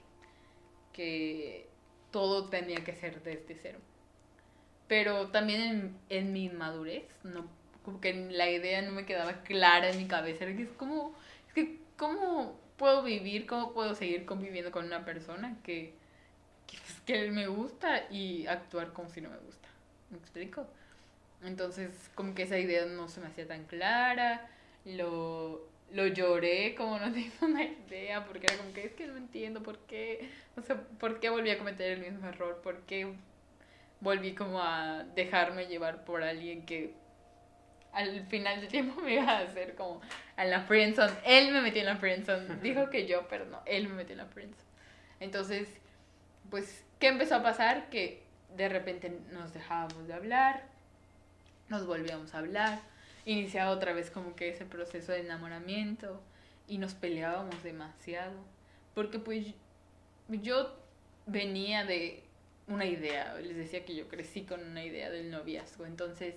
[0.93, 1.69] que
[2.11, 3.79] todo tenía que ser desde cero.
[4.89, 7.47] Pero también en, en mi madurez, no,
[7.85, 10.45] como que la idea no me quedaba clara en mi cabeza.
[10.45, 11.15] Era que es como,
[11.47, 15.95] es que, ¿cómo puedo vivir, cómo puedo seguir conviviendo con una persona que,
[16.67, 19.69] que, pues, que me gusta y actuar como si no me gusta?
[20.11, 20.67] ¿Me explico?
[21.45, 24.49] Entonces, como que esa idea no se me hacía tan clara,
[24.85, 29.17] lo, lo lloré como no tengo una idea, porque era como que es que no
[29.17, 33.13] entiendo por qué, o sea, por qué volví a cometer el mismo error, por qué
[34.01, 36.95] volví como a dejarme llevar por alguien que
[37.93, 40.01] al final del tiempo me iba a hacer como
[40.37, 41.13] a la friendzone.
[41.25, 42.57] Él me metió en la friendzone.
[42.63, 44.71] Dijo que yo, pero no, él me metió en la friendzone.
[45.19, 45.69] Entonces,
[46.51, 47.91] pues, ¿qué empezó a pasar?
[47.91, 48.23] Que
[48.57, 50.71] de repente nos dejábamos de hablar
[51.71, 52.81] nos volvíamos a hablar,
[53.25, 56.21] iniciaba otra vez como que ese proceso de enamoramiento
[56.67, 58.35] y nos peleábamos demasiado,
[58.95, 59.47] porque pues
[60.29, 60.75] yo
[61.27, 62.23] venía de
[62.67, 66.35] una idea, les decía que yo crecí con una idea del noviazgo, entonces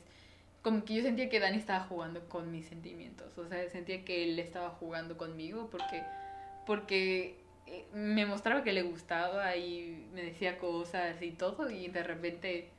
[0.61, 4.23] como que yo sentía que Dani estaba jugando con mis sentimientos, o sea, sentía que
[4.23, 6.03] él estaba jugando conmigo porque
[6.65, 12.03] porque eh, me mostraba que le gustaba y me decía cosas y todo y de
[12.03, 12.69] repente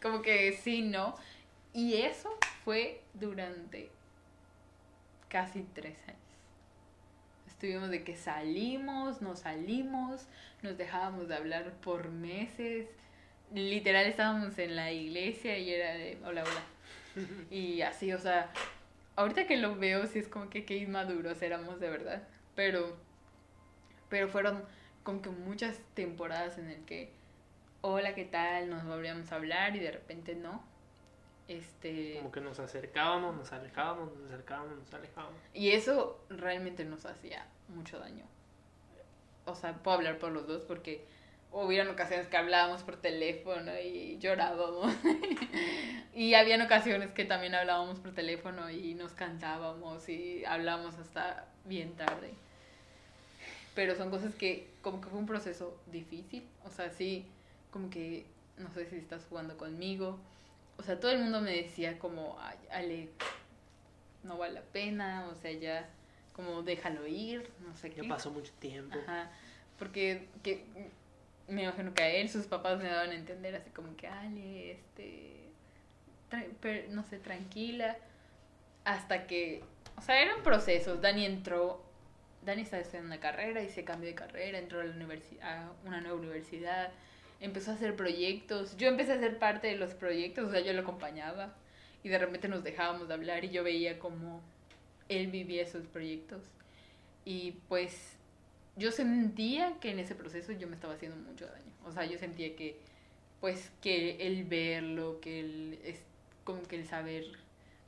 [0.00, 1.16] como que sí, ¿no?
[1.76, 2.34] Y eso
[2.64, 3.90] fue durante
[5.28, 6.20] casi tres años.
[7.46, 10.26] Estuvimos de que salimos, no salimos,
[10.62, 12.88] nos dejábamos de hablar por meses.
[13.52, 17.26] Literal estábamos en la iglesia y era de hola, hola.
[17.50, 18.50] Y así, o sea,
[19.14, 22.26] ahorita que lo veo, sí es como que qué inmaduros éramos de verdad.
[22.54, 22.96] Pero,
[24.08, 24.64] pero fueron
[25.02, 27.12] como que muchas temporadas en el que
[27.82, 28.70] hola, ¿qué tal?
[28.70, 30.74] Nos volvíamos a hablar y de repente no.
[31.48, 32.16] Este...
[32.18, 35.38] Como que nos acercábamos, nos alejábamos, nos acercábamos, nos alejábamos.
[35.54, 38.24] Y eso realmente nos hacía mucho daño.
[39.44, 41.04] O sea, puedo hablar por los dos porque
[41.52, 44.92] hubieron ocasiones que hablábamos por teléfono y llorábamos.
[46.14, 51.94] y habían ocasiones que también hablábamos por teléfono y nos cantábamos y hablábamos hasta bien
[51.94, 52.34] tarde.
[53.74, 56.44] Pero son cosas que como que fue un proceso difícil.
[56.64, 57.26] O sea, sí
[57.70, 60.18] como que no sé si estás jugando conmigo.
[60.78, 63.08] O sea, todo el mundo me decía como, Ay, Ale,
[64.22, 65.88] no vale la pena, o sea, ya
[66.32, 68.02] como déjalo ir, no sé qué.
[68.02, 68.98] Ya pasó mucho tiempo.
[68.98, 69.30] Ajá,
[69.78, 70.64] porque que,
[71.48, 74.72] me imagino que a él sus papás me daban a entender así como que, Ale,
[74.72, 75.48] este,
[76.90, 77.96] no sé, tranquila,
[78.84, 79.64] hasta que,
[79.96, 81.00] o sea, eran procesos.
[81.00, 81.82] Dani entró,
[82.44, 85.72] Dani estaba estudiando una carrera y se cambió de carrera, entró a, la universidad, a
[85.84, 86.90] una nueva universidad,
[87.40, 88.76] empezó a hacer proyectos.
[88.76, 91.54] Yo empecé a ser parte de los proyectos, o sea, yo lo acompañaba
[92.02, 94.40] y de repente nos dejábamos de hablar y yo veía cómo
[95.08, 96.42] él vivía esos proyectos.
[97.24, 98.16] Y pues
[98.76, 101.72] yo sentía que en ese proceso yo me estaba haciendo mucho daño.
[101.84, 102.78] O sea, yo sentía que,
[103.40, 106.00] pues, que el verlo, que el, es,
[106.44, 107.24] como que el saber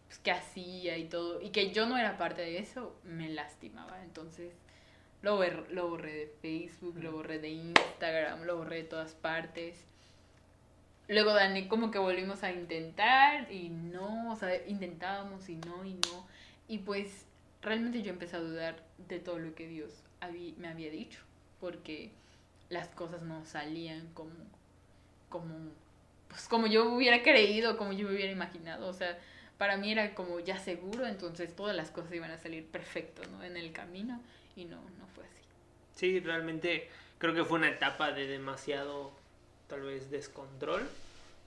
[0.07, 4.03] pues, qué hacía y todo, y que yo no era parte de eso, me lastimaba.
[4.03, 4.53] Entonces,
[5.23, 9.85] lo, borré, lo borré de Facebook, lo borré de Instagram, lo borré de todas partes.
[11.09, 15.95] Luego Dani como que volvimos a intentar y no, o sea, intentábamos y no y
[15.95, 16.27] no.
[16.69, 17.25] Y pues
[17.63, 20.03] realmente yo empecé a dudar de todo lo que Dios
[20.59, 21.21] me había dicho,
[21.61, 22.11] porque
[22.69, 24.35] las cosas no salían como,
[25.29, 25.55] como,
[26.29, 28.87] pues como yo hubiera creído, como yo me hubiera imaginado.
[28.89, 29.19] O sea,
[29.57, 33.43] para mí era como ya seguro, entonces todas las cosas iban a salir perfecto, ¿no?
[33.43, 34.21] En el camino
[34.59, 34.81] y no,
[35.15, 35.43] fue así.
[35.95, 39.13] Sí, realmente creo que fue una etapa de demasiado,
[39.69, 40.83] tal vez, descontrol,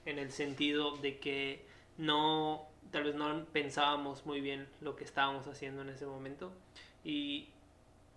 [0.06, 1.64] en el sentido de que
[1.98, 6.52] no, tal vez no pensábamos muy bien lo que estábamos haciendo en ese momento
[7.04, 7.48] y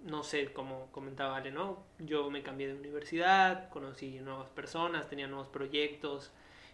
[0.04, 1.84] no sé, como comentaba Ale, ¿no?
[2.00, 6.32] Yo me cambié de universidad, conocí nuevas personas, tenía nuevos proyectos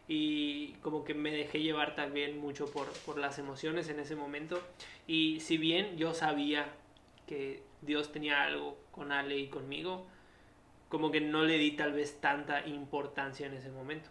[0.07, 4.61] y como que me dejé llevar también mucho por, por las emociones en ese momento
[5.07, 6.71] y si bien yo sabía
[7.25, 10.07] que Dios tenía algo con Ale y conmigo,
[10.89, 14.09] como que no le di tal vez tanta importancia en ese momento.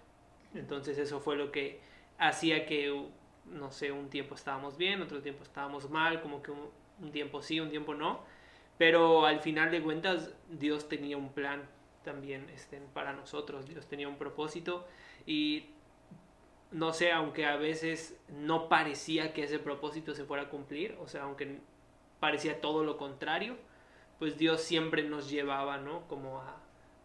[0.54, 1.80] Entonces eso fue lo que
[2.18, 3.06] hacía que,
[3.46, 7.60] no sé, un tiempo estábamos bien, otro tiempo estábamos mal, como que un, tiempo sí,
[7.60, 8.20] un tiempo no.
[8.78, 11.62] Pero al final de cuentas Dios tenía un plan
[12.02, 14.86] también este, para nosotros, Dios tenía un propósito
[15.26, 15.66] y
[16.70, 21.08] no sé, aunque a veces no parecía que ese propósito se fuera a cumplir, o
[21.08, 21.60] sea, aunque
[22.20, 23.56] parecía todo lo contrario,
[24.18, 26.06] pues Dios siempre nos llevaba, ¿no?
[26.06, 26.56] Como a,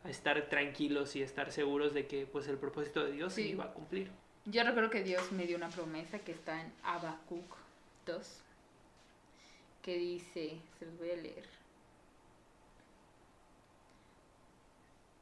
[0.08, 3.73] estar tranquilos y estar seguros de que pues el propósito de Dios se iba a
[3.73, 4.12] cumplir.
[4.45, 7.56] Yo recuerdo que Dios me dio una promesa que está en Habacuc
[8.06, 8.41] 2,
[9.82, 11.45] que dice, se los voy a leer.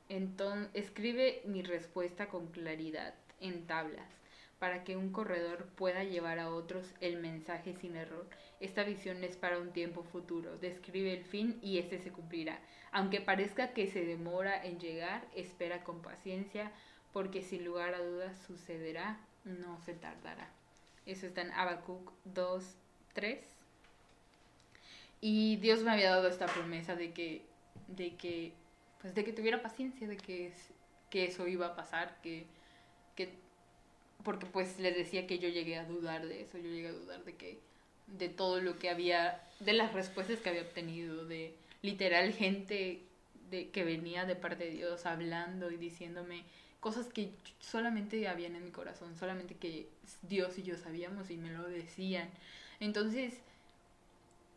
[0.09, 4.22] Entonces, escribe mi respuesta con claridad en tablas
[4.63, 8.25] para que un corredor pueda llevar a otros el mensaje sin error.
[8.61, 12.57] Esta visión es para un tiempo futuro, describe el fin y este se cumplirá.
[12.93, 16.71] Aunque parezca que se demora en llegar, espera con paciencia,
[17.11, 20.49] porque sin lugar a dudas sucederá, no se tardará.
[21.05, 22.63] Eso está en Habacuc 2,
[23.15, 23.45] 3.
[25.19, 27.41] Y Dios me había dado esta promesa de que,
[27.89, 28.53] de que,
[29.01, 30.53] pues de que tuviera paciencia, de que,
[31.09, 32.47] que eso iba a pasar, que,
[34.23, 37.23] porque pues les decía que yo llegué a dudar de eso, yo llegué a dudar
[37.23, 37.59] de que
[38.07, 43.01] de todo lo que había, de las respuestas que había obtenido, de literal gente
[43.49, 46.43] de, que venía de parte de Dios hablando y diciéndome
[46.79, 49.87] cosas que solamente habían en mi corazón, solamente que
[50.21, 52.29] Dios y yo sabíamos y me lo decían.
[52.79, 53.35] Entonces,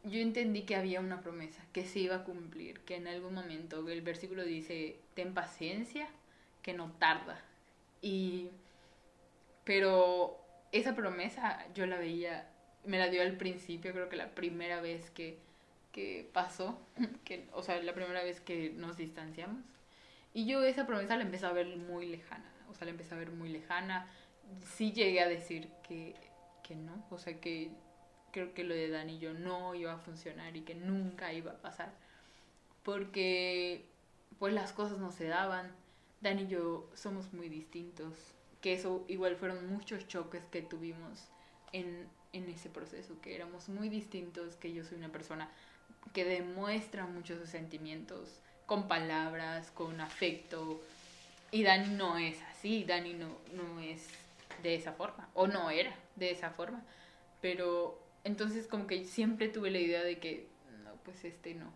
[0.02, 3.88] yo entendí que había una promesa, que se iba a cumplir, que en algún momento,
[3.88, 6.08] el versículo dice, ten paciencia,
[6.62, 7.40] que no tarda.
[8.02, 8.50] Y
[9.66, 12.48] pero esa promesa yo la veía,
[12.84, 15.40] me la dio al principio, creo que la primera vez que,
[15.90, 16.78] que pasó,
[17.24, 19.64] que, o sea, la primera vez que nos distanciamos.
[20.32, 23.18] Y yo esa promesa la empecé a ver muy lejana, o sea, la empecé a
[23.18, 24.08] ver muy lejana.
[24.62, 26.14] Sí llegué a decir que,
[26.62, 27.72] que no, o sea, que
[28.30, 31.52] creo que lo de Dani y yo no iba a funcionar y que nunca iba
[31.52, 31.92] a pasar.
[32.84, 33.84] Porque
[34.38, 35.74] pues las cosas no se daban.
[36.20, 38.35] Dani y yo somos muy distintos
[38.66, 41.28] que eso igual fueron muchos choques que tuvimos
[41.72, 45.48] en, en ese proceso, que éramos muy distintos, que yo soy una persona
[46.12, 50.82] que demuestra muchos sus sentimientos con palabras, con afecto,
[51.52, 54.08] y Dani no es así, Dani no, no es
[54.64, 56.82] de esa forma, o no era de esa forma,
[57.40, 60.48] pero entonces como que siempre tuve la idea de que,
[60.82, 61.72] no, pues este no.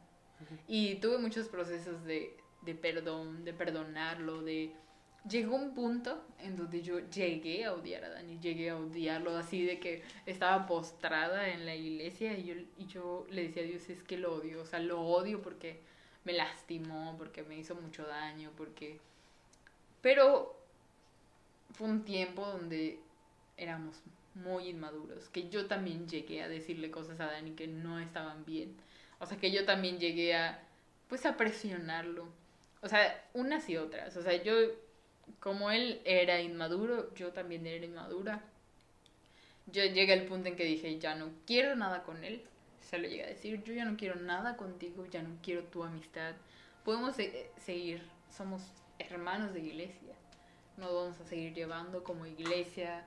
[0.66, 4.72] Y tuve muchos procesos de, de perdón, de perdonarlo, de
[5.29, 9.65] llegó un punto en donde yo llegué a odiar a Dani, llegué a odiarlo así
[9.65, 12.55] de que estaba postrada en la iglesia y yo,
[12.87, 15.81] yo le decía a Dios, es que lo odio, o sea, lo odio porque
[16.25, 18.99] me lastimó, porque me hizo mucho daño, porque...
[20.01, 20.57] Pero
[21.73, 22.99] fue un tiempo donde
[23.57, 24.01] éramos
[24.35, 28.75] muy inmaduros, que yo también llegué a decirle cosas a Dani que no estaban bien,
[29.19, 30.63] o sea, que yo también llegué a,
[31.09, 32.27] pues, a presionarlo.
[32.83, 34.17] O sea, unas y otras.
[34.17, 34.55] O sea, yo
[35.38, 38.43] como él era inmaduro, yo también era inmadura.
[39.66, 42.43] yo llegué al punto en que dije, ya no quiero nada con él.
[42.81, 45.85] Se lo llegué a decir, yo ya no quiero nada contigo, ya no quiero tu
[45.85, 46.35] amistad.
[46.85, 48.03] Podemos se- seguir,
[48.37, 48.62] somos
[48.99, 50.14] hermanos de iglesia.
[50.77, 53.05] Nos vamos a seguir llevando como iglesia.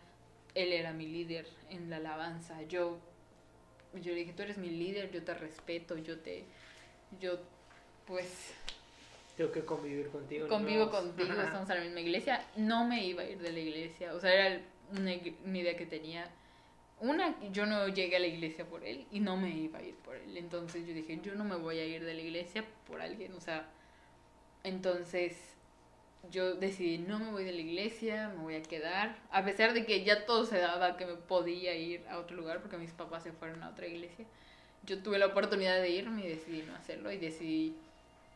[0.55, 2.61] Él era mi líder en la alabanza.
[2.63, 2.99] Yo,
[3.95, 6.45] yo le dije, tú eres mi líder, yo te respeto, yo te,
[7.19, 7.39] yo,
[8.05, 8.53] pues,
[9.35, 10.47] Tengo que convivir contigo.
[10.47, 10.91] convivo no.
[10.91, 14.19] contigo, estamos en la misma iglesia, no me iba a ir de la iglesia, o
[14.19, 15.11] sea, era una,
[15.45, 16.29] una idea que tenía.
[16.99, 19.95] Una, yo no llegué a la iglesia por él y no me iba a ir
[19.95, 23.01] por él, entonces yo dije, yo no me voy a ir de la iglesia por
[23.01, 23.67] alguien, o sea,
[24.63, 25.35] entonces
[26.31, 29.85] yo decidí, no me voy de la iglesia, me voy a quedar, a pesar de
[29.85, 33.23] que ya todo se daba que me podía ir a otro lugar porque mis papás
[33.23, 34.25] se fueron a otra iglesia,
[34.85, 37.75] yo tuve la oportunidad de irme y decidí no hacerlo y decidí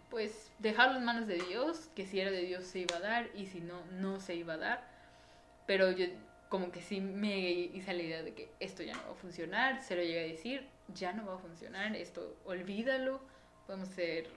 [0.10, 3.30] pues dejarlo en manos de Dios, que si era de Dios se iba a dar
[3.36, 4.88] y si no, no se iba a dar.
[5.66, 6.06] Pero yo
[6.50, 9.82] como que sí me hice la idea de que esto ya no va a funcionar,
[9.82, 13.20] se lo llegué a decir, ya no va a funcionar, esto olvídalo,
[13.66, 14.28] podemos ser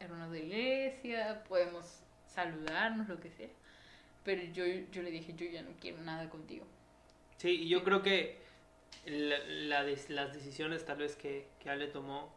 [0.00, 3.48] hermanos de iglesia, podemos saludarnos, lo que sea.
[4.24, 6.66] Pero yo, yo le dije, yo ya no quiero nada contigo.
[7.36, 8.38] Sí, y yo creo que
[9.06, 12.32] las decisiones tal vez que, que Ale tomó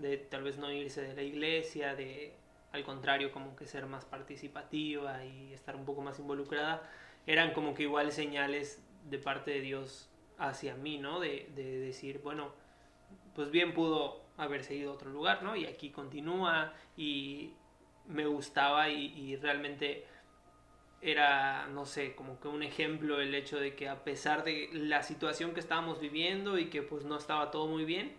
[0.00, 2.34] de tal vez no irse de la iglesia, de
[2.72, 6.88] al contrario como que ser más participativa y estar un poco más involucrada,
[7.26, 10.08] eran como que igual señales de parte de Dios
[10.38, 11.20] hacia mí, ¿no?
[11.20, 12.52] De, de decir, bueno,
[13.34, 15.56] pues bien pudo haber seguido a otro lugar, ¿no?
[15.56, 17.52] Y aquí continúa y
[18.06, 20.06] me gustaba y, y realmente
[21.02, 25.02] era, no sé, como que un ejemplo el hecho de que a pesar de la
[25.02, 28.14] situación que estábamos viviendo y que pues no estaba todo muy bien,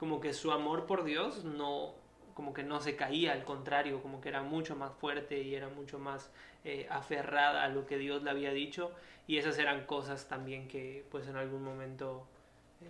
[0.00, 1.92] como que su amor por Dios no,
[2.32, 5.68] como que no se caía, al contrario, como que era mucho más fuerte y era
[5.68, 6.32] mucho más
[6.64, 8.92] eh, aferrada a lo que Dios le había dicho
[9.26, 12.26] y esas eran cosas también que pues en algún momento...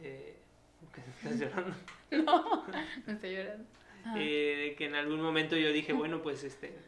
[0.01, 0.37] Eh,
[0.95, 1.77] ¿qué estás llorando?
[2.13, 2.67] No,
[3.07, 3.65] no estoy llorando.
[4.05, 4.15] Ah.
[4.17, 6.79] Eh, que en algún momento yo dije, bueno, pues este,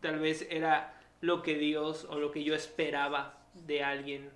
[0.00, 4.30] tal vez era lo que Dios o lo que yo esperaba de alguien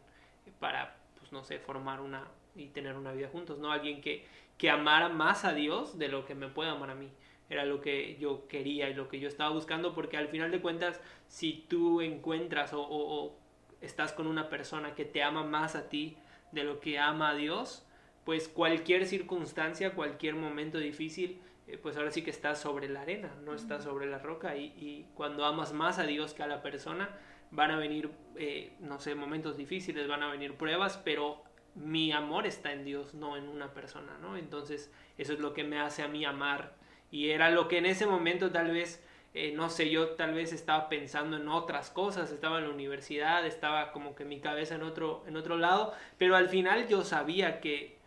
[0.60, 3.72] para, pues no sé, formar una y tener una vida juntos, ¿no?
[3.72, 4.26] Alguien que,
[4.58, 7.10] que amara más a Dios de lo que me puede amar a mí.
[7.50, 10.60] Era lo que yo quería y lo que yo estaba buscando, porque al final de
[10.60, 13.36] cuentas, si tú encuentras o, o- o
[13.80, 16.16] estás con una persona que te ama más a ti
[16.52, 17.86] de lo que ama a Dios,
[18.24, 23.34] pues cualquier circunstancia, cualquier momento difícil, eh, pues ahora sí que estás sobre la arena,
[23.44, 26.62] no estás sobre la roca y, y cuando amas más a Dios que a la
[26.62, 27.10] persona,
[27.50, 31.42] van a venir, eh, no sé, momentos difíciles, van a venir pruebas, pero
[31.74, 34.37] mi amor está en Dios, no en una persona, ¿no?
[34.37, 36.74] Entonces eso es lo que me hace a mí amar
[37.11, 39.02] y era lo que en ese momento tal vez,
[39.35, 43.46] eh, no sé, yo tal vez estaba pensando en otras cosas, estaba en la universidad,
[43.46, 47.61] estaba como que mi cabeza en otro, en otro lado, pero al final yo sabía
[47.61, 48.02] que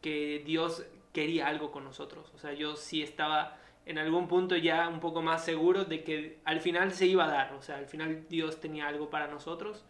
[0.00, 2.30] que Dios quería algo con nosotros.
[2.34, 6.38] O sea, yo sí estaba en algún punto ya un poco más seguro de que
[6.44, 7.54] al final se iba a dar.
[7.54, 9.84] O sea, al final Dios tenía algo para nosotros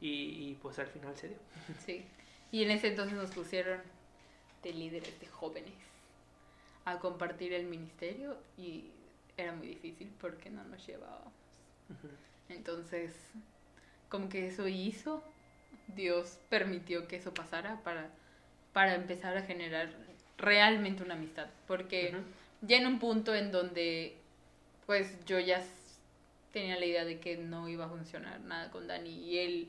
[0.00, 1.38] y, y, pues al final se dio.
[1.78, 2.04] Sí.
[2.52, 3.80] Y en ese entonces nos pusieron
[4.62, 5.74] de líderes de jóvenes
[6.84, 8.90] a compartir el ministerio y
[9.36, 11.32] era muy difícil porque no nos llevábamos.
[12.48, 13.12] Entonces,
[14.08, 15.22] como que eso hizo,
[15.88, 18.10] Dios permitió que eso pasara para,
[18.72, 19.90] para empezar a generar
[20.38, 21.48] realmente una amistad.
[21.66, 22.14] Porque
[22.62, 24.16] ya en un punto en donde
[24.86, 25.62] pues yo ya
[26.52, 29.68] tenía la idea de que no iba a funcionar nada con Dani y él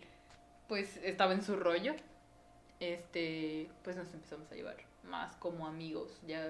[0.67, 1.95] pues estaba en su rollo,
[2.79, 6.49] este, pues nos empezamos a llevar más como amigos, ya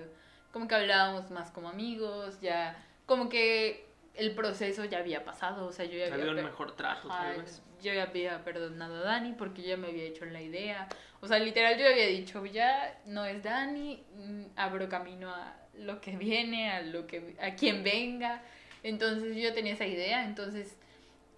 [0.52, 3.86] como que hablábamos más como amigos, ya como que
[4.16, 7.42] el proceso ya había pasado, o sea, yo ya Había un mejor trato, Ajá, tal
[7.44, 7.62] vez.
[7.82, 10.88] yo ya había perdonado a Dani porque ya me había hecho la idea.
[11.22, 16.02] O sea, literal yo había dicho, ya no es Dani, mm, abro camino a lo
[16.02, 18.42] que viene, a lo que a quien venga.
[18.82, 20.76] Entonces yo tenía esa idea, entonces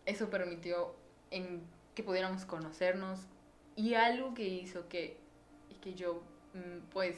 [0.06, 0.95] eso permitió
[1.32, 1.62] en
[1.95, 3.19] que pudiéramos conocernos
[3.80, 5.15] y algo que hizo que
[5.82, 6.21] que yo
[6.54, 7.15] mm, pues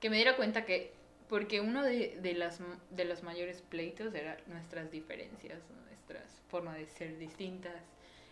[0.00, 0.92] que me diera cuenta que
[1.30, 6.86] porque uno de, de las de los mayores pleitos era nuestras diferencias, nuestras formas de
[6.86, 7.82] ser distintas,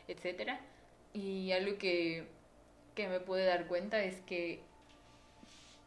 [0.06, 0.60] etcétera.
[1.12, 2.28] Y algo que,
[2.94, 4.60] que me pude dar cuenta es que,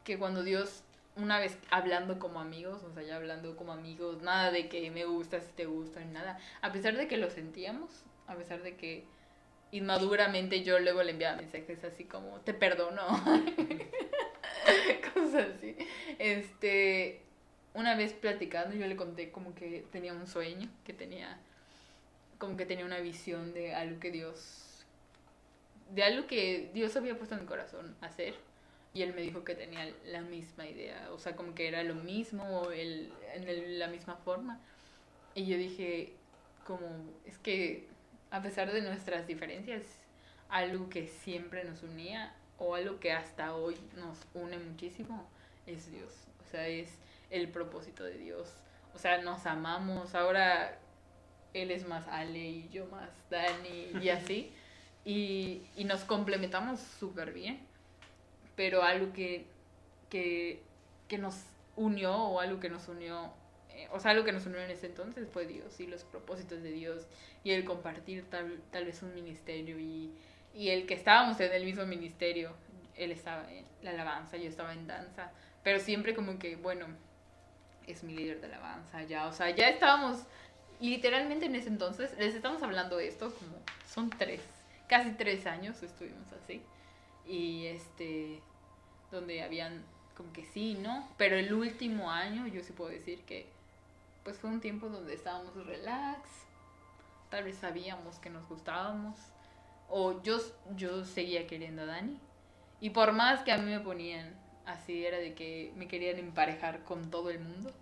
[0.03, 0.83] que cuando Dios,
[1.15, 5.05] una vez hablando como amigos, o sea, ya hablando como amigos, nada de que me
[5.05, 8.75] gusta, si te gusta, ni nada, a pesar de que lo sentíamos, a pesar de
[8.75, 9.05] que
[9.71, 13.01] inmaduramente yo luego le enviaba mensajes así como, te perdono,
[15.13, 15.75] cosas así.
[16.19, 17.21] Este,
[17.73, 21.39] una vez platicando, yo le conté como que tenía un sueño, que tenía,
[22.39, 24.85] como que tenía una visión de algo que Dios
[25.89, 28.35] de algo que Dios había puesto en mi corazón hacer.
[28.93, 31.95] Y él me dijo que tenía la misma idea, o sea, como que era lo
[31.95, 34.59] mismo, el, en el- la misma forma.
[35.35, 36.13] Y yo dije,
[36.65, 36.89] como,
[37.25, 37.89] es que
[38.31, 39.83] a pesar de nuestras diferencias,
[40.49, 45.27] algo que siempre nos unía, o algo que hasta hoy nos une muchísimo,
[45.65, 46.13] es Dios.
[46.45, 46.89] O sea, es
[47.29, 48.51] el propósito de Dios.
[48.95, 50.77] O sea, nos amamos, ahora
[51.53, 54.51] él es más Ale y yo más Dani y así.
[55.05, 57.59] Y, y nos complementamos súper bien.
[58.55, 59.45] Pero algo que,
[60.09, 60.63] que,
[61.07, 61.35] que nos
[61.75, 63.31] unió o algo que nos unió,
[63.91, 66.71] o sea, algo que nos unió en ese entonces fue Dios y los propósitos de
[66.71, 67.07] Dios
[67.43, 70.11] y el compartir tal, tal vez un ministerio y,
[70.53, 72.51] y el que estábamos en el mismo ministerio.
[72.95, 75.31] Él estaba en la alabanza, yo estaba en danza,
[75.63, 76.87] pero siempre como que, bueno,
[77.85, 80.23] es mi líder de alabanza, ya, o sea, ya estábamos
[80.79, 83.57] literalmente en ese entonces, les estamos hablando de esto como
[83.87, 84.41] son tres,
[84.87, 86.61] casi tres años estuvimos así.
[87.25, 88.41] Y este,
[89.11, 89.83] donde habían
[90.15, 91.07] como que sí, ¿no?
[91.17, 93.47] Pero el último año yo sí puedo decir que
[94.27, 96.19] pues fue un tiempo donde estábamos relax,
[97.29, 99.17] tal vez sabíamos que nos gustábamos,
[99.87, 100.37] o yo,
[100.75, 102.19] yo seguía queriendo a Dani.
[102.81, 106.83] Y por más que a mí me ponían así, era de que me querían emparejar
[106.83, 107.73] con todo el mundo,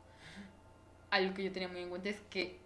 [1.10, 2.60] algo que yo tenía muy en cuenta es que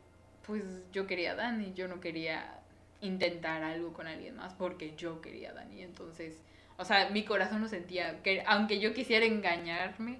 [0.45, 0.61] pues
[0.91, 2.59] yo quería a Dani, yo no quería
[2.99, 5.84] intentar algo con alguien más porque yo quería a Dani.
[5.84, 6.41] Entonces,
[6.75, 10.19] o sea, mi corazón no sentía que, aunque yo quisiera engañarme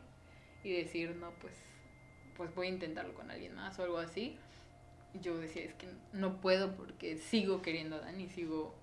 [0.64, 1.69] y decir, no, pues,
[2.40, 4.38] pues voy a intentarlo con alguien más o algo así,
[5.22, 8.74] yo decía, es que no puedo porque sigo queriendo a Dani, sigo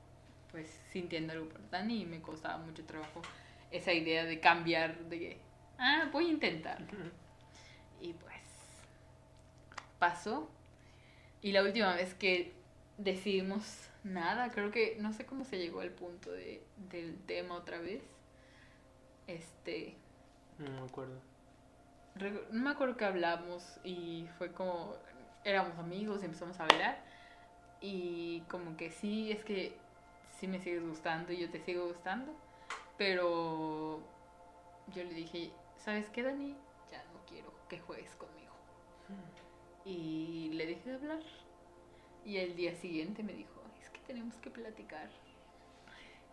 [0.50, 3.22] pues sintiendo algo por Dani y me costaba mucho trabajo
[3.70, 5.40] esa idea de cambiar, de que,
[5.78, 6.86] ah, voy a intentarlo.
[7.98, 8.42] Y pues
[9.98, 10.50] pasó.
[11.40, 12.52] Y la última vez que
[12.98, 17.80] decidimos nada, creo que no sé cómo se llegó al punto de, del tema otra
[17.80, 18.02] vez.
[19.26, 19.96] Este,
[20.58, 21.35] No me acuerdo.
[22.18, 24.94] No me acuerdo que hablamos y fue como
[25.44, 26.98] éramos amigos, empezamos a hablar
[27.80, 29.76] y como que sí, es que
[30.38, 32.32] sí me sigues gustando y yo te sigo gustando,
[32.98, 34.00] pero
[34.94, 36.54] yo le dije, ¿sabes qué, Dani?
[36.90, 38.52] Ya no quiero que juegues conmigo.
[39.84, 41.22] Y le dejé de hablar.
[42.24, 45.08] Y el día siguiente me dijo, es que tenemos que platicar.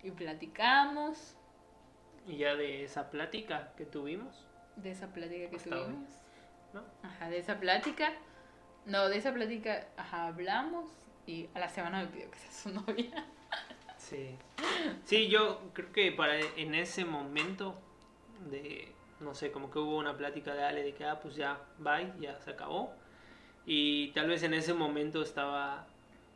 [0.02, 1.36] Y platicamos
[2.28, 6.10] Y ya de esa plática que tuvimos, de esa plática que Hasta hoy, tuvimos.
[6.74, 6.84] ¿no?
[7.04, 8.14] Ajá, de esa plática.
[8.86, 10.90] No, de esa plática, ajá, hablamos
[11.26, 13.26] y a la semana me pidió que sea su novia.
[13.98, 14.36] Sí.
[15.06, 17.76] Sí, yo creo que para en ese momento
[18.50, 21.62] de no sé, como que hubo una plática de Ale de que ah, pues ya
[21.78, 22.94] bye, ya se acabó.
[23.66, 25.88] Y tal vez en ese momento estaba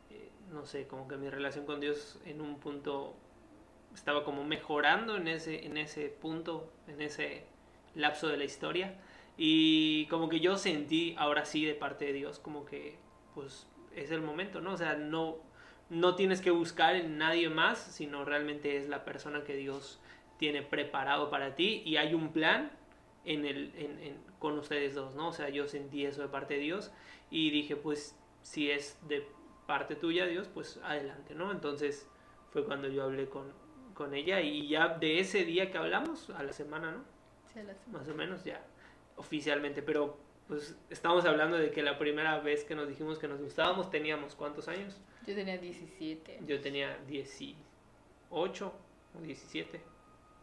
[0.10, 3.16] eh, no sé, como que mi relación con Dios en un punto
[3.94, 7.46] estaba como mejorando en ese en ese punto, en ese
[7.98, 8.96] lapso de la historia
[9.38, 12.98] y como que yo sentí ahora sí de parte de Dios como que
[13.36, 14.74] pues es el momento, ¿no?
[14.74, 15.38] O sea, no
[15.90, 20.00] no tienes que buscar en nadie más, sino realmente es la persona que Dios
[20.38, 22.72] tiene preparado para ti y hay un plan
[23.26, 25.30] en el, en, con ustedes dos, ¿no?
[25.30, 26.92] O sea, yo sentí eso de parte de Dios
[27.30, 29.28] y dije, pues, si es de
[29.66, 31.52] parte tuya, Dios, pues adelante, ¿no?
[31.52, 32.10] Entonces
[32.52, 33.52] fue cuando yo hablé con,
[33.94, 37.17] con ella y ya de ese día que hablamos, a la semana, ¿no?
[37.92, 38.62] Más o menos ya,
[39.16, 43.42] oficialmente, pero pues estamos hablando de que la primera vez que nos dijimos que nos
[43.42, 44.98] gustábamos teníamos cuántos años?
[45.26, 46.40] Yo tenía 17.
[46.48, 48.74] Yo tenía 18
[49.18, 49.82] o 17,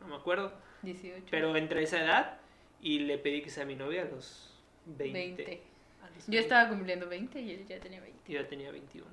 [0.00, 0.52] no me acuerdo.
[0.82, 1.26] 18.
[1.30, 2.38] Pero entre esa edad
[2.80, 4.52] y le pedí que sea mi novia a los
[4.86, 5.12] 20.
[5.44, 5.62] 20.
[6.02, 6.38] A los Yo 20.
[6.38, 8.32] estaba cumpliendo 20 y él ya tenía 20.
[8.32, 9.08] Yo ya tenía 21.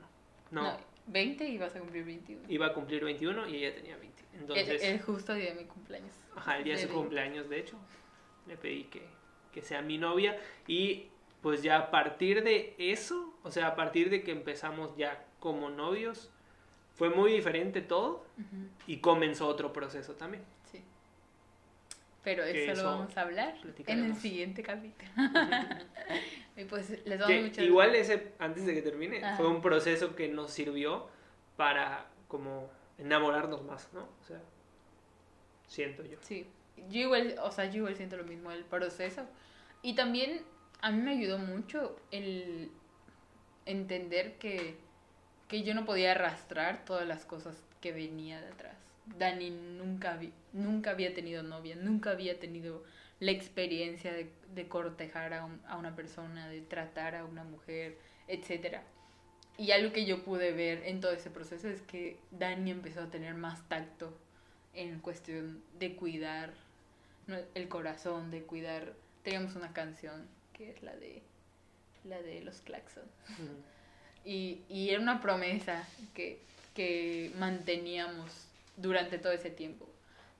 [0.51, 0.77] No, No,
[1.07, 2.41] 20 y vas a cumplir 21.
[2.47, 4.23] iba a cumplir 21 y ella tenía 20.
[4.33, 6.15] el, Entonces, el justo día de mi cumpleaños.
[6.35, 7.01] ajá, el día de su 20.
[7.01, 7.77] cumpleaños, de hecho,
[8.47, 9.03] le pedí que,
[9.53, 11.07] que sea mi novia y
[11.41, 15.69] pues ya a partir de eso, o sea, a partir de que empezamos ya como
[15.69, 16.29] novios,
[16.93, 18.23] fue muy diferente todo
[18.85, 20.43] y comenzó otro proceso también.
[20.71, 20.83] Sí.
[22.23, 23.55] Pero eso, eso lo vamos a hablar
[23.87, 25.09] en el siguiente capítulo.
[26.57, 29.37] y pues les Que muchas igual ese, antes de que termine, Ajá.
[29.37, 31.07] fue un proceso que nos sirvió
[31.57, 34.01] para como enamorarnos más, ¿no?
[34.21, 34.41] O sea,
[35.67, 36.17] siento yo.
[36.21, 36.45] Sí,
[36.89, 39.23] yo igual, o sea, yo igual siento lo mismo, el proceso.
[39.81, 40.41] Y también
[40.81, 42.69] a mí me ayudó mucho el
[43.65, 44.75] entender que,
[45.47, 48.75] que yo no podía arrastrar todas las cosas que venía de atrás.
[49.17, 52.83] Dani nunca, vi- nunca había tenido novia, nunca había tenido
[53.21, 57.97] la experiencia de, de cortejar a, un- a una persona, de tratar a una mujer,
[58.27, 58.83] etcétera
[59.57, 63.11] y algo que yo pude ver en todo ese proceso es que Dani empezó a
[63.11, 64.11] tener más tacto
[64.73, 66.51] en cuestión de cuidar
[67.53, 68.93] el corazón, de cuidar.
[69.23, 71.21] Teníamos una canción que es la de
[72.05, 73.03] la de los Claxon.
[74.25, 76.39] Y, y era una promesa que,
[76.73, 78.31] que manteníamos
[78.77, 79.87] durante todo ese tiempo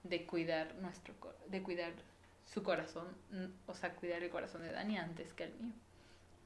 [0.04, 1.14] de cuidar nuestro
[1.48, 1.92] de cuidar
[2.54, 5.74] su corazón, n- o sea, cuidar el corazón de Dani antes que el mío.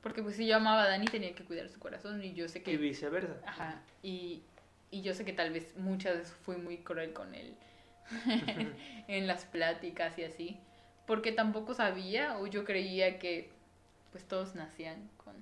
[0.02, 2.62] Porque pues si yo amaba a Dani tenía que cuidar su corazón y yo sé
[2.62, 3.36] que Y viceversa.
[3.46, 4.44] Ajá, y,
[4.92, 7.56] y yo sé que tal vez muchas veces fui muy cruel con él
[9.08, 10.60] en las pláticas y así,
[11.08, 13.50] porque tampoco sabía o yo creía que
[14.12, 15.34] pues todos nacían con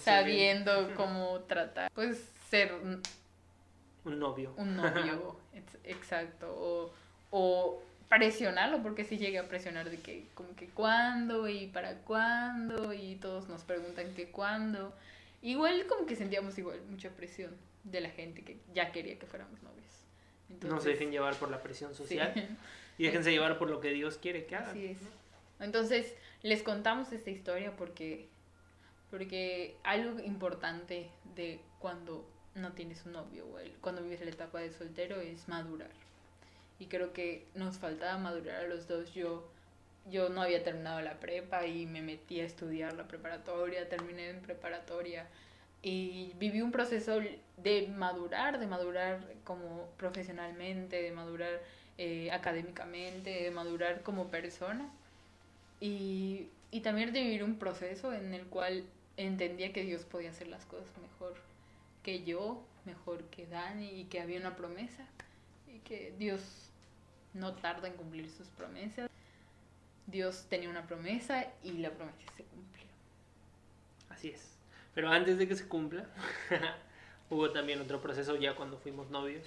[0.00, 2.18] sabiendo cómo tratar, pues
[2.50, 3.00] ser un,
[4.04, 4.52] novio.
[4.58, 6.92] un novio, ex- exacto, o,
[7.30, 7.82] o
[8.12, 13.16] presionarlo, porque si llegué a presionar de que como que cuándo y para cuándo y
[13.16, 14.92] todos nos preguntan que cuándo.
[15.40, 19.62] Igual como que sentíamos igual mucha presión de la gente que ya quería que fuéramos
[19.62, 19.86] novios.
[19.86, 22.02] no se Entonces, dejen llevar por la presión sí.
[22.02, 22.34] social
[22.98, 24.68] y déjense llevar por lo que Dios quiere que hagan.
[24.68, 24.98] Así es.
[25.58, 28.28] Entonces, les contamos esta historia porque,
[29.10, 34.60] porque algo importante de cuando no tienes un novio o el- cuando vives la etapa
[34.60, 35.88] de soltero es madurar.
[36.82, 39.14] Y creo que nos faltaba madurar a los dos.
[39.14, 39.48] Yo,
[40.10, 44.40] yo no había terminado la prepa y me metí a estudiar la preparatoria, terminé en
[44.40, 45.26] preparatoria
[45.80, 47.20] y viví un proceso
[47.56, 51.60] de madurar, de madurar como profesionalmente, de madurar
[51.98, 54.90] eh, académicamente, de madurar como persona
[55.80, 58.84] y, y también de vivir un proceso en el cual
[59.16, 61.34] entendía que Dios podía hacer las cosas mejor
[62.02, 65.06] que yo, mejor que Dani y que había una promesa
[65.66, 66.61] y que Dios
[67.34, 69.10] no tarda en cumplir sus promesas.
[70.06, 72.86] Dios tenía una promesa y la promesa se cumplió.
[74.10, 74.56] Así es.
[74.94, 76.06] Pero antes de que se cumpla,
[77.30, 79.46] hubo también otro proceso ya cuando fuimos novios,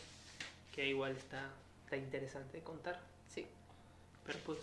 [0.74, 1.50] que igual está,
[1.84, 3.00] está interesante de contar.
[3.30, 3.46] Sí.
[4.26, 4.60] Pero pues,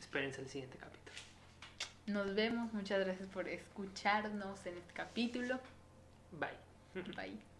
[0.00, 1.16] espérense el siguiente capítulo.
[2.06, 2.72] Nos vemos.
[2.72, 5.58] Muchas gracias por escucharnos en este capítulo.
[6.32, 7.04] Bye.
[7.16, 7.55] Bye.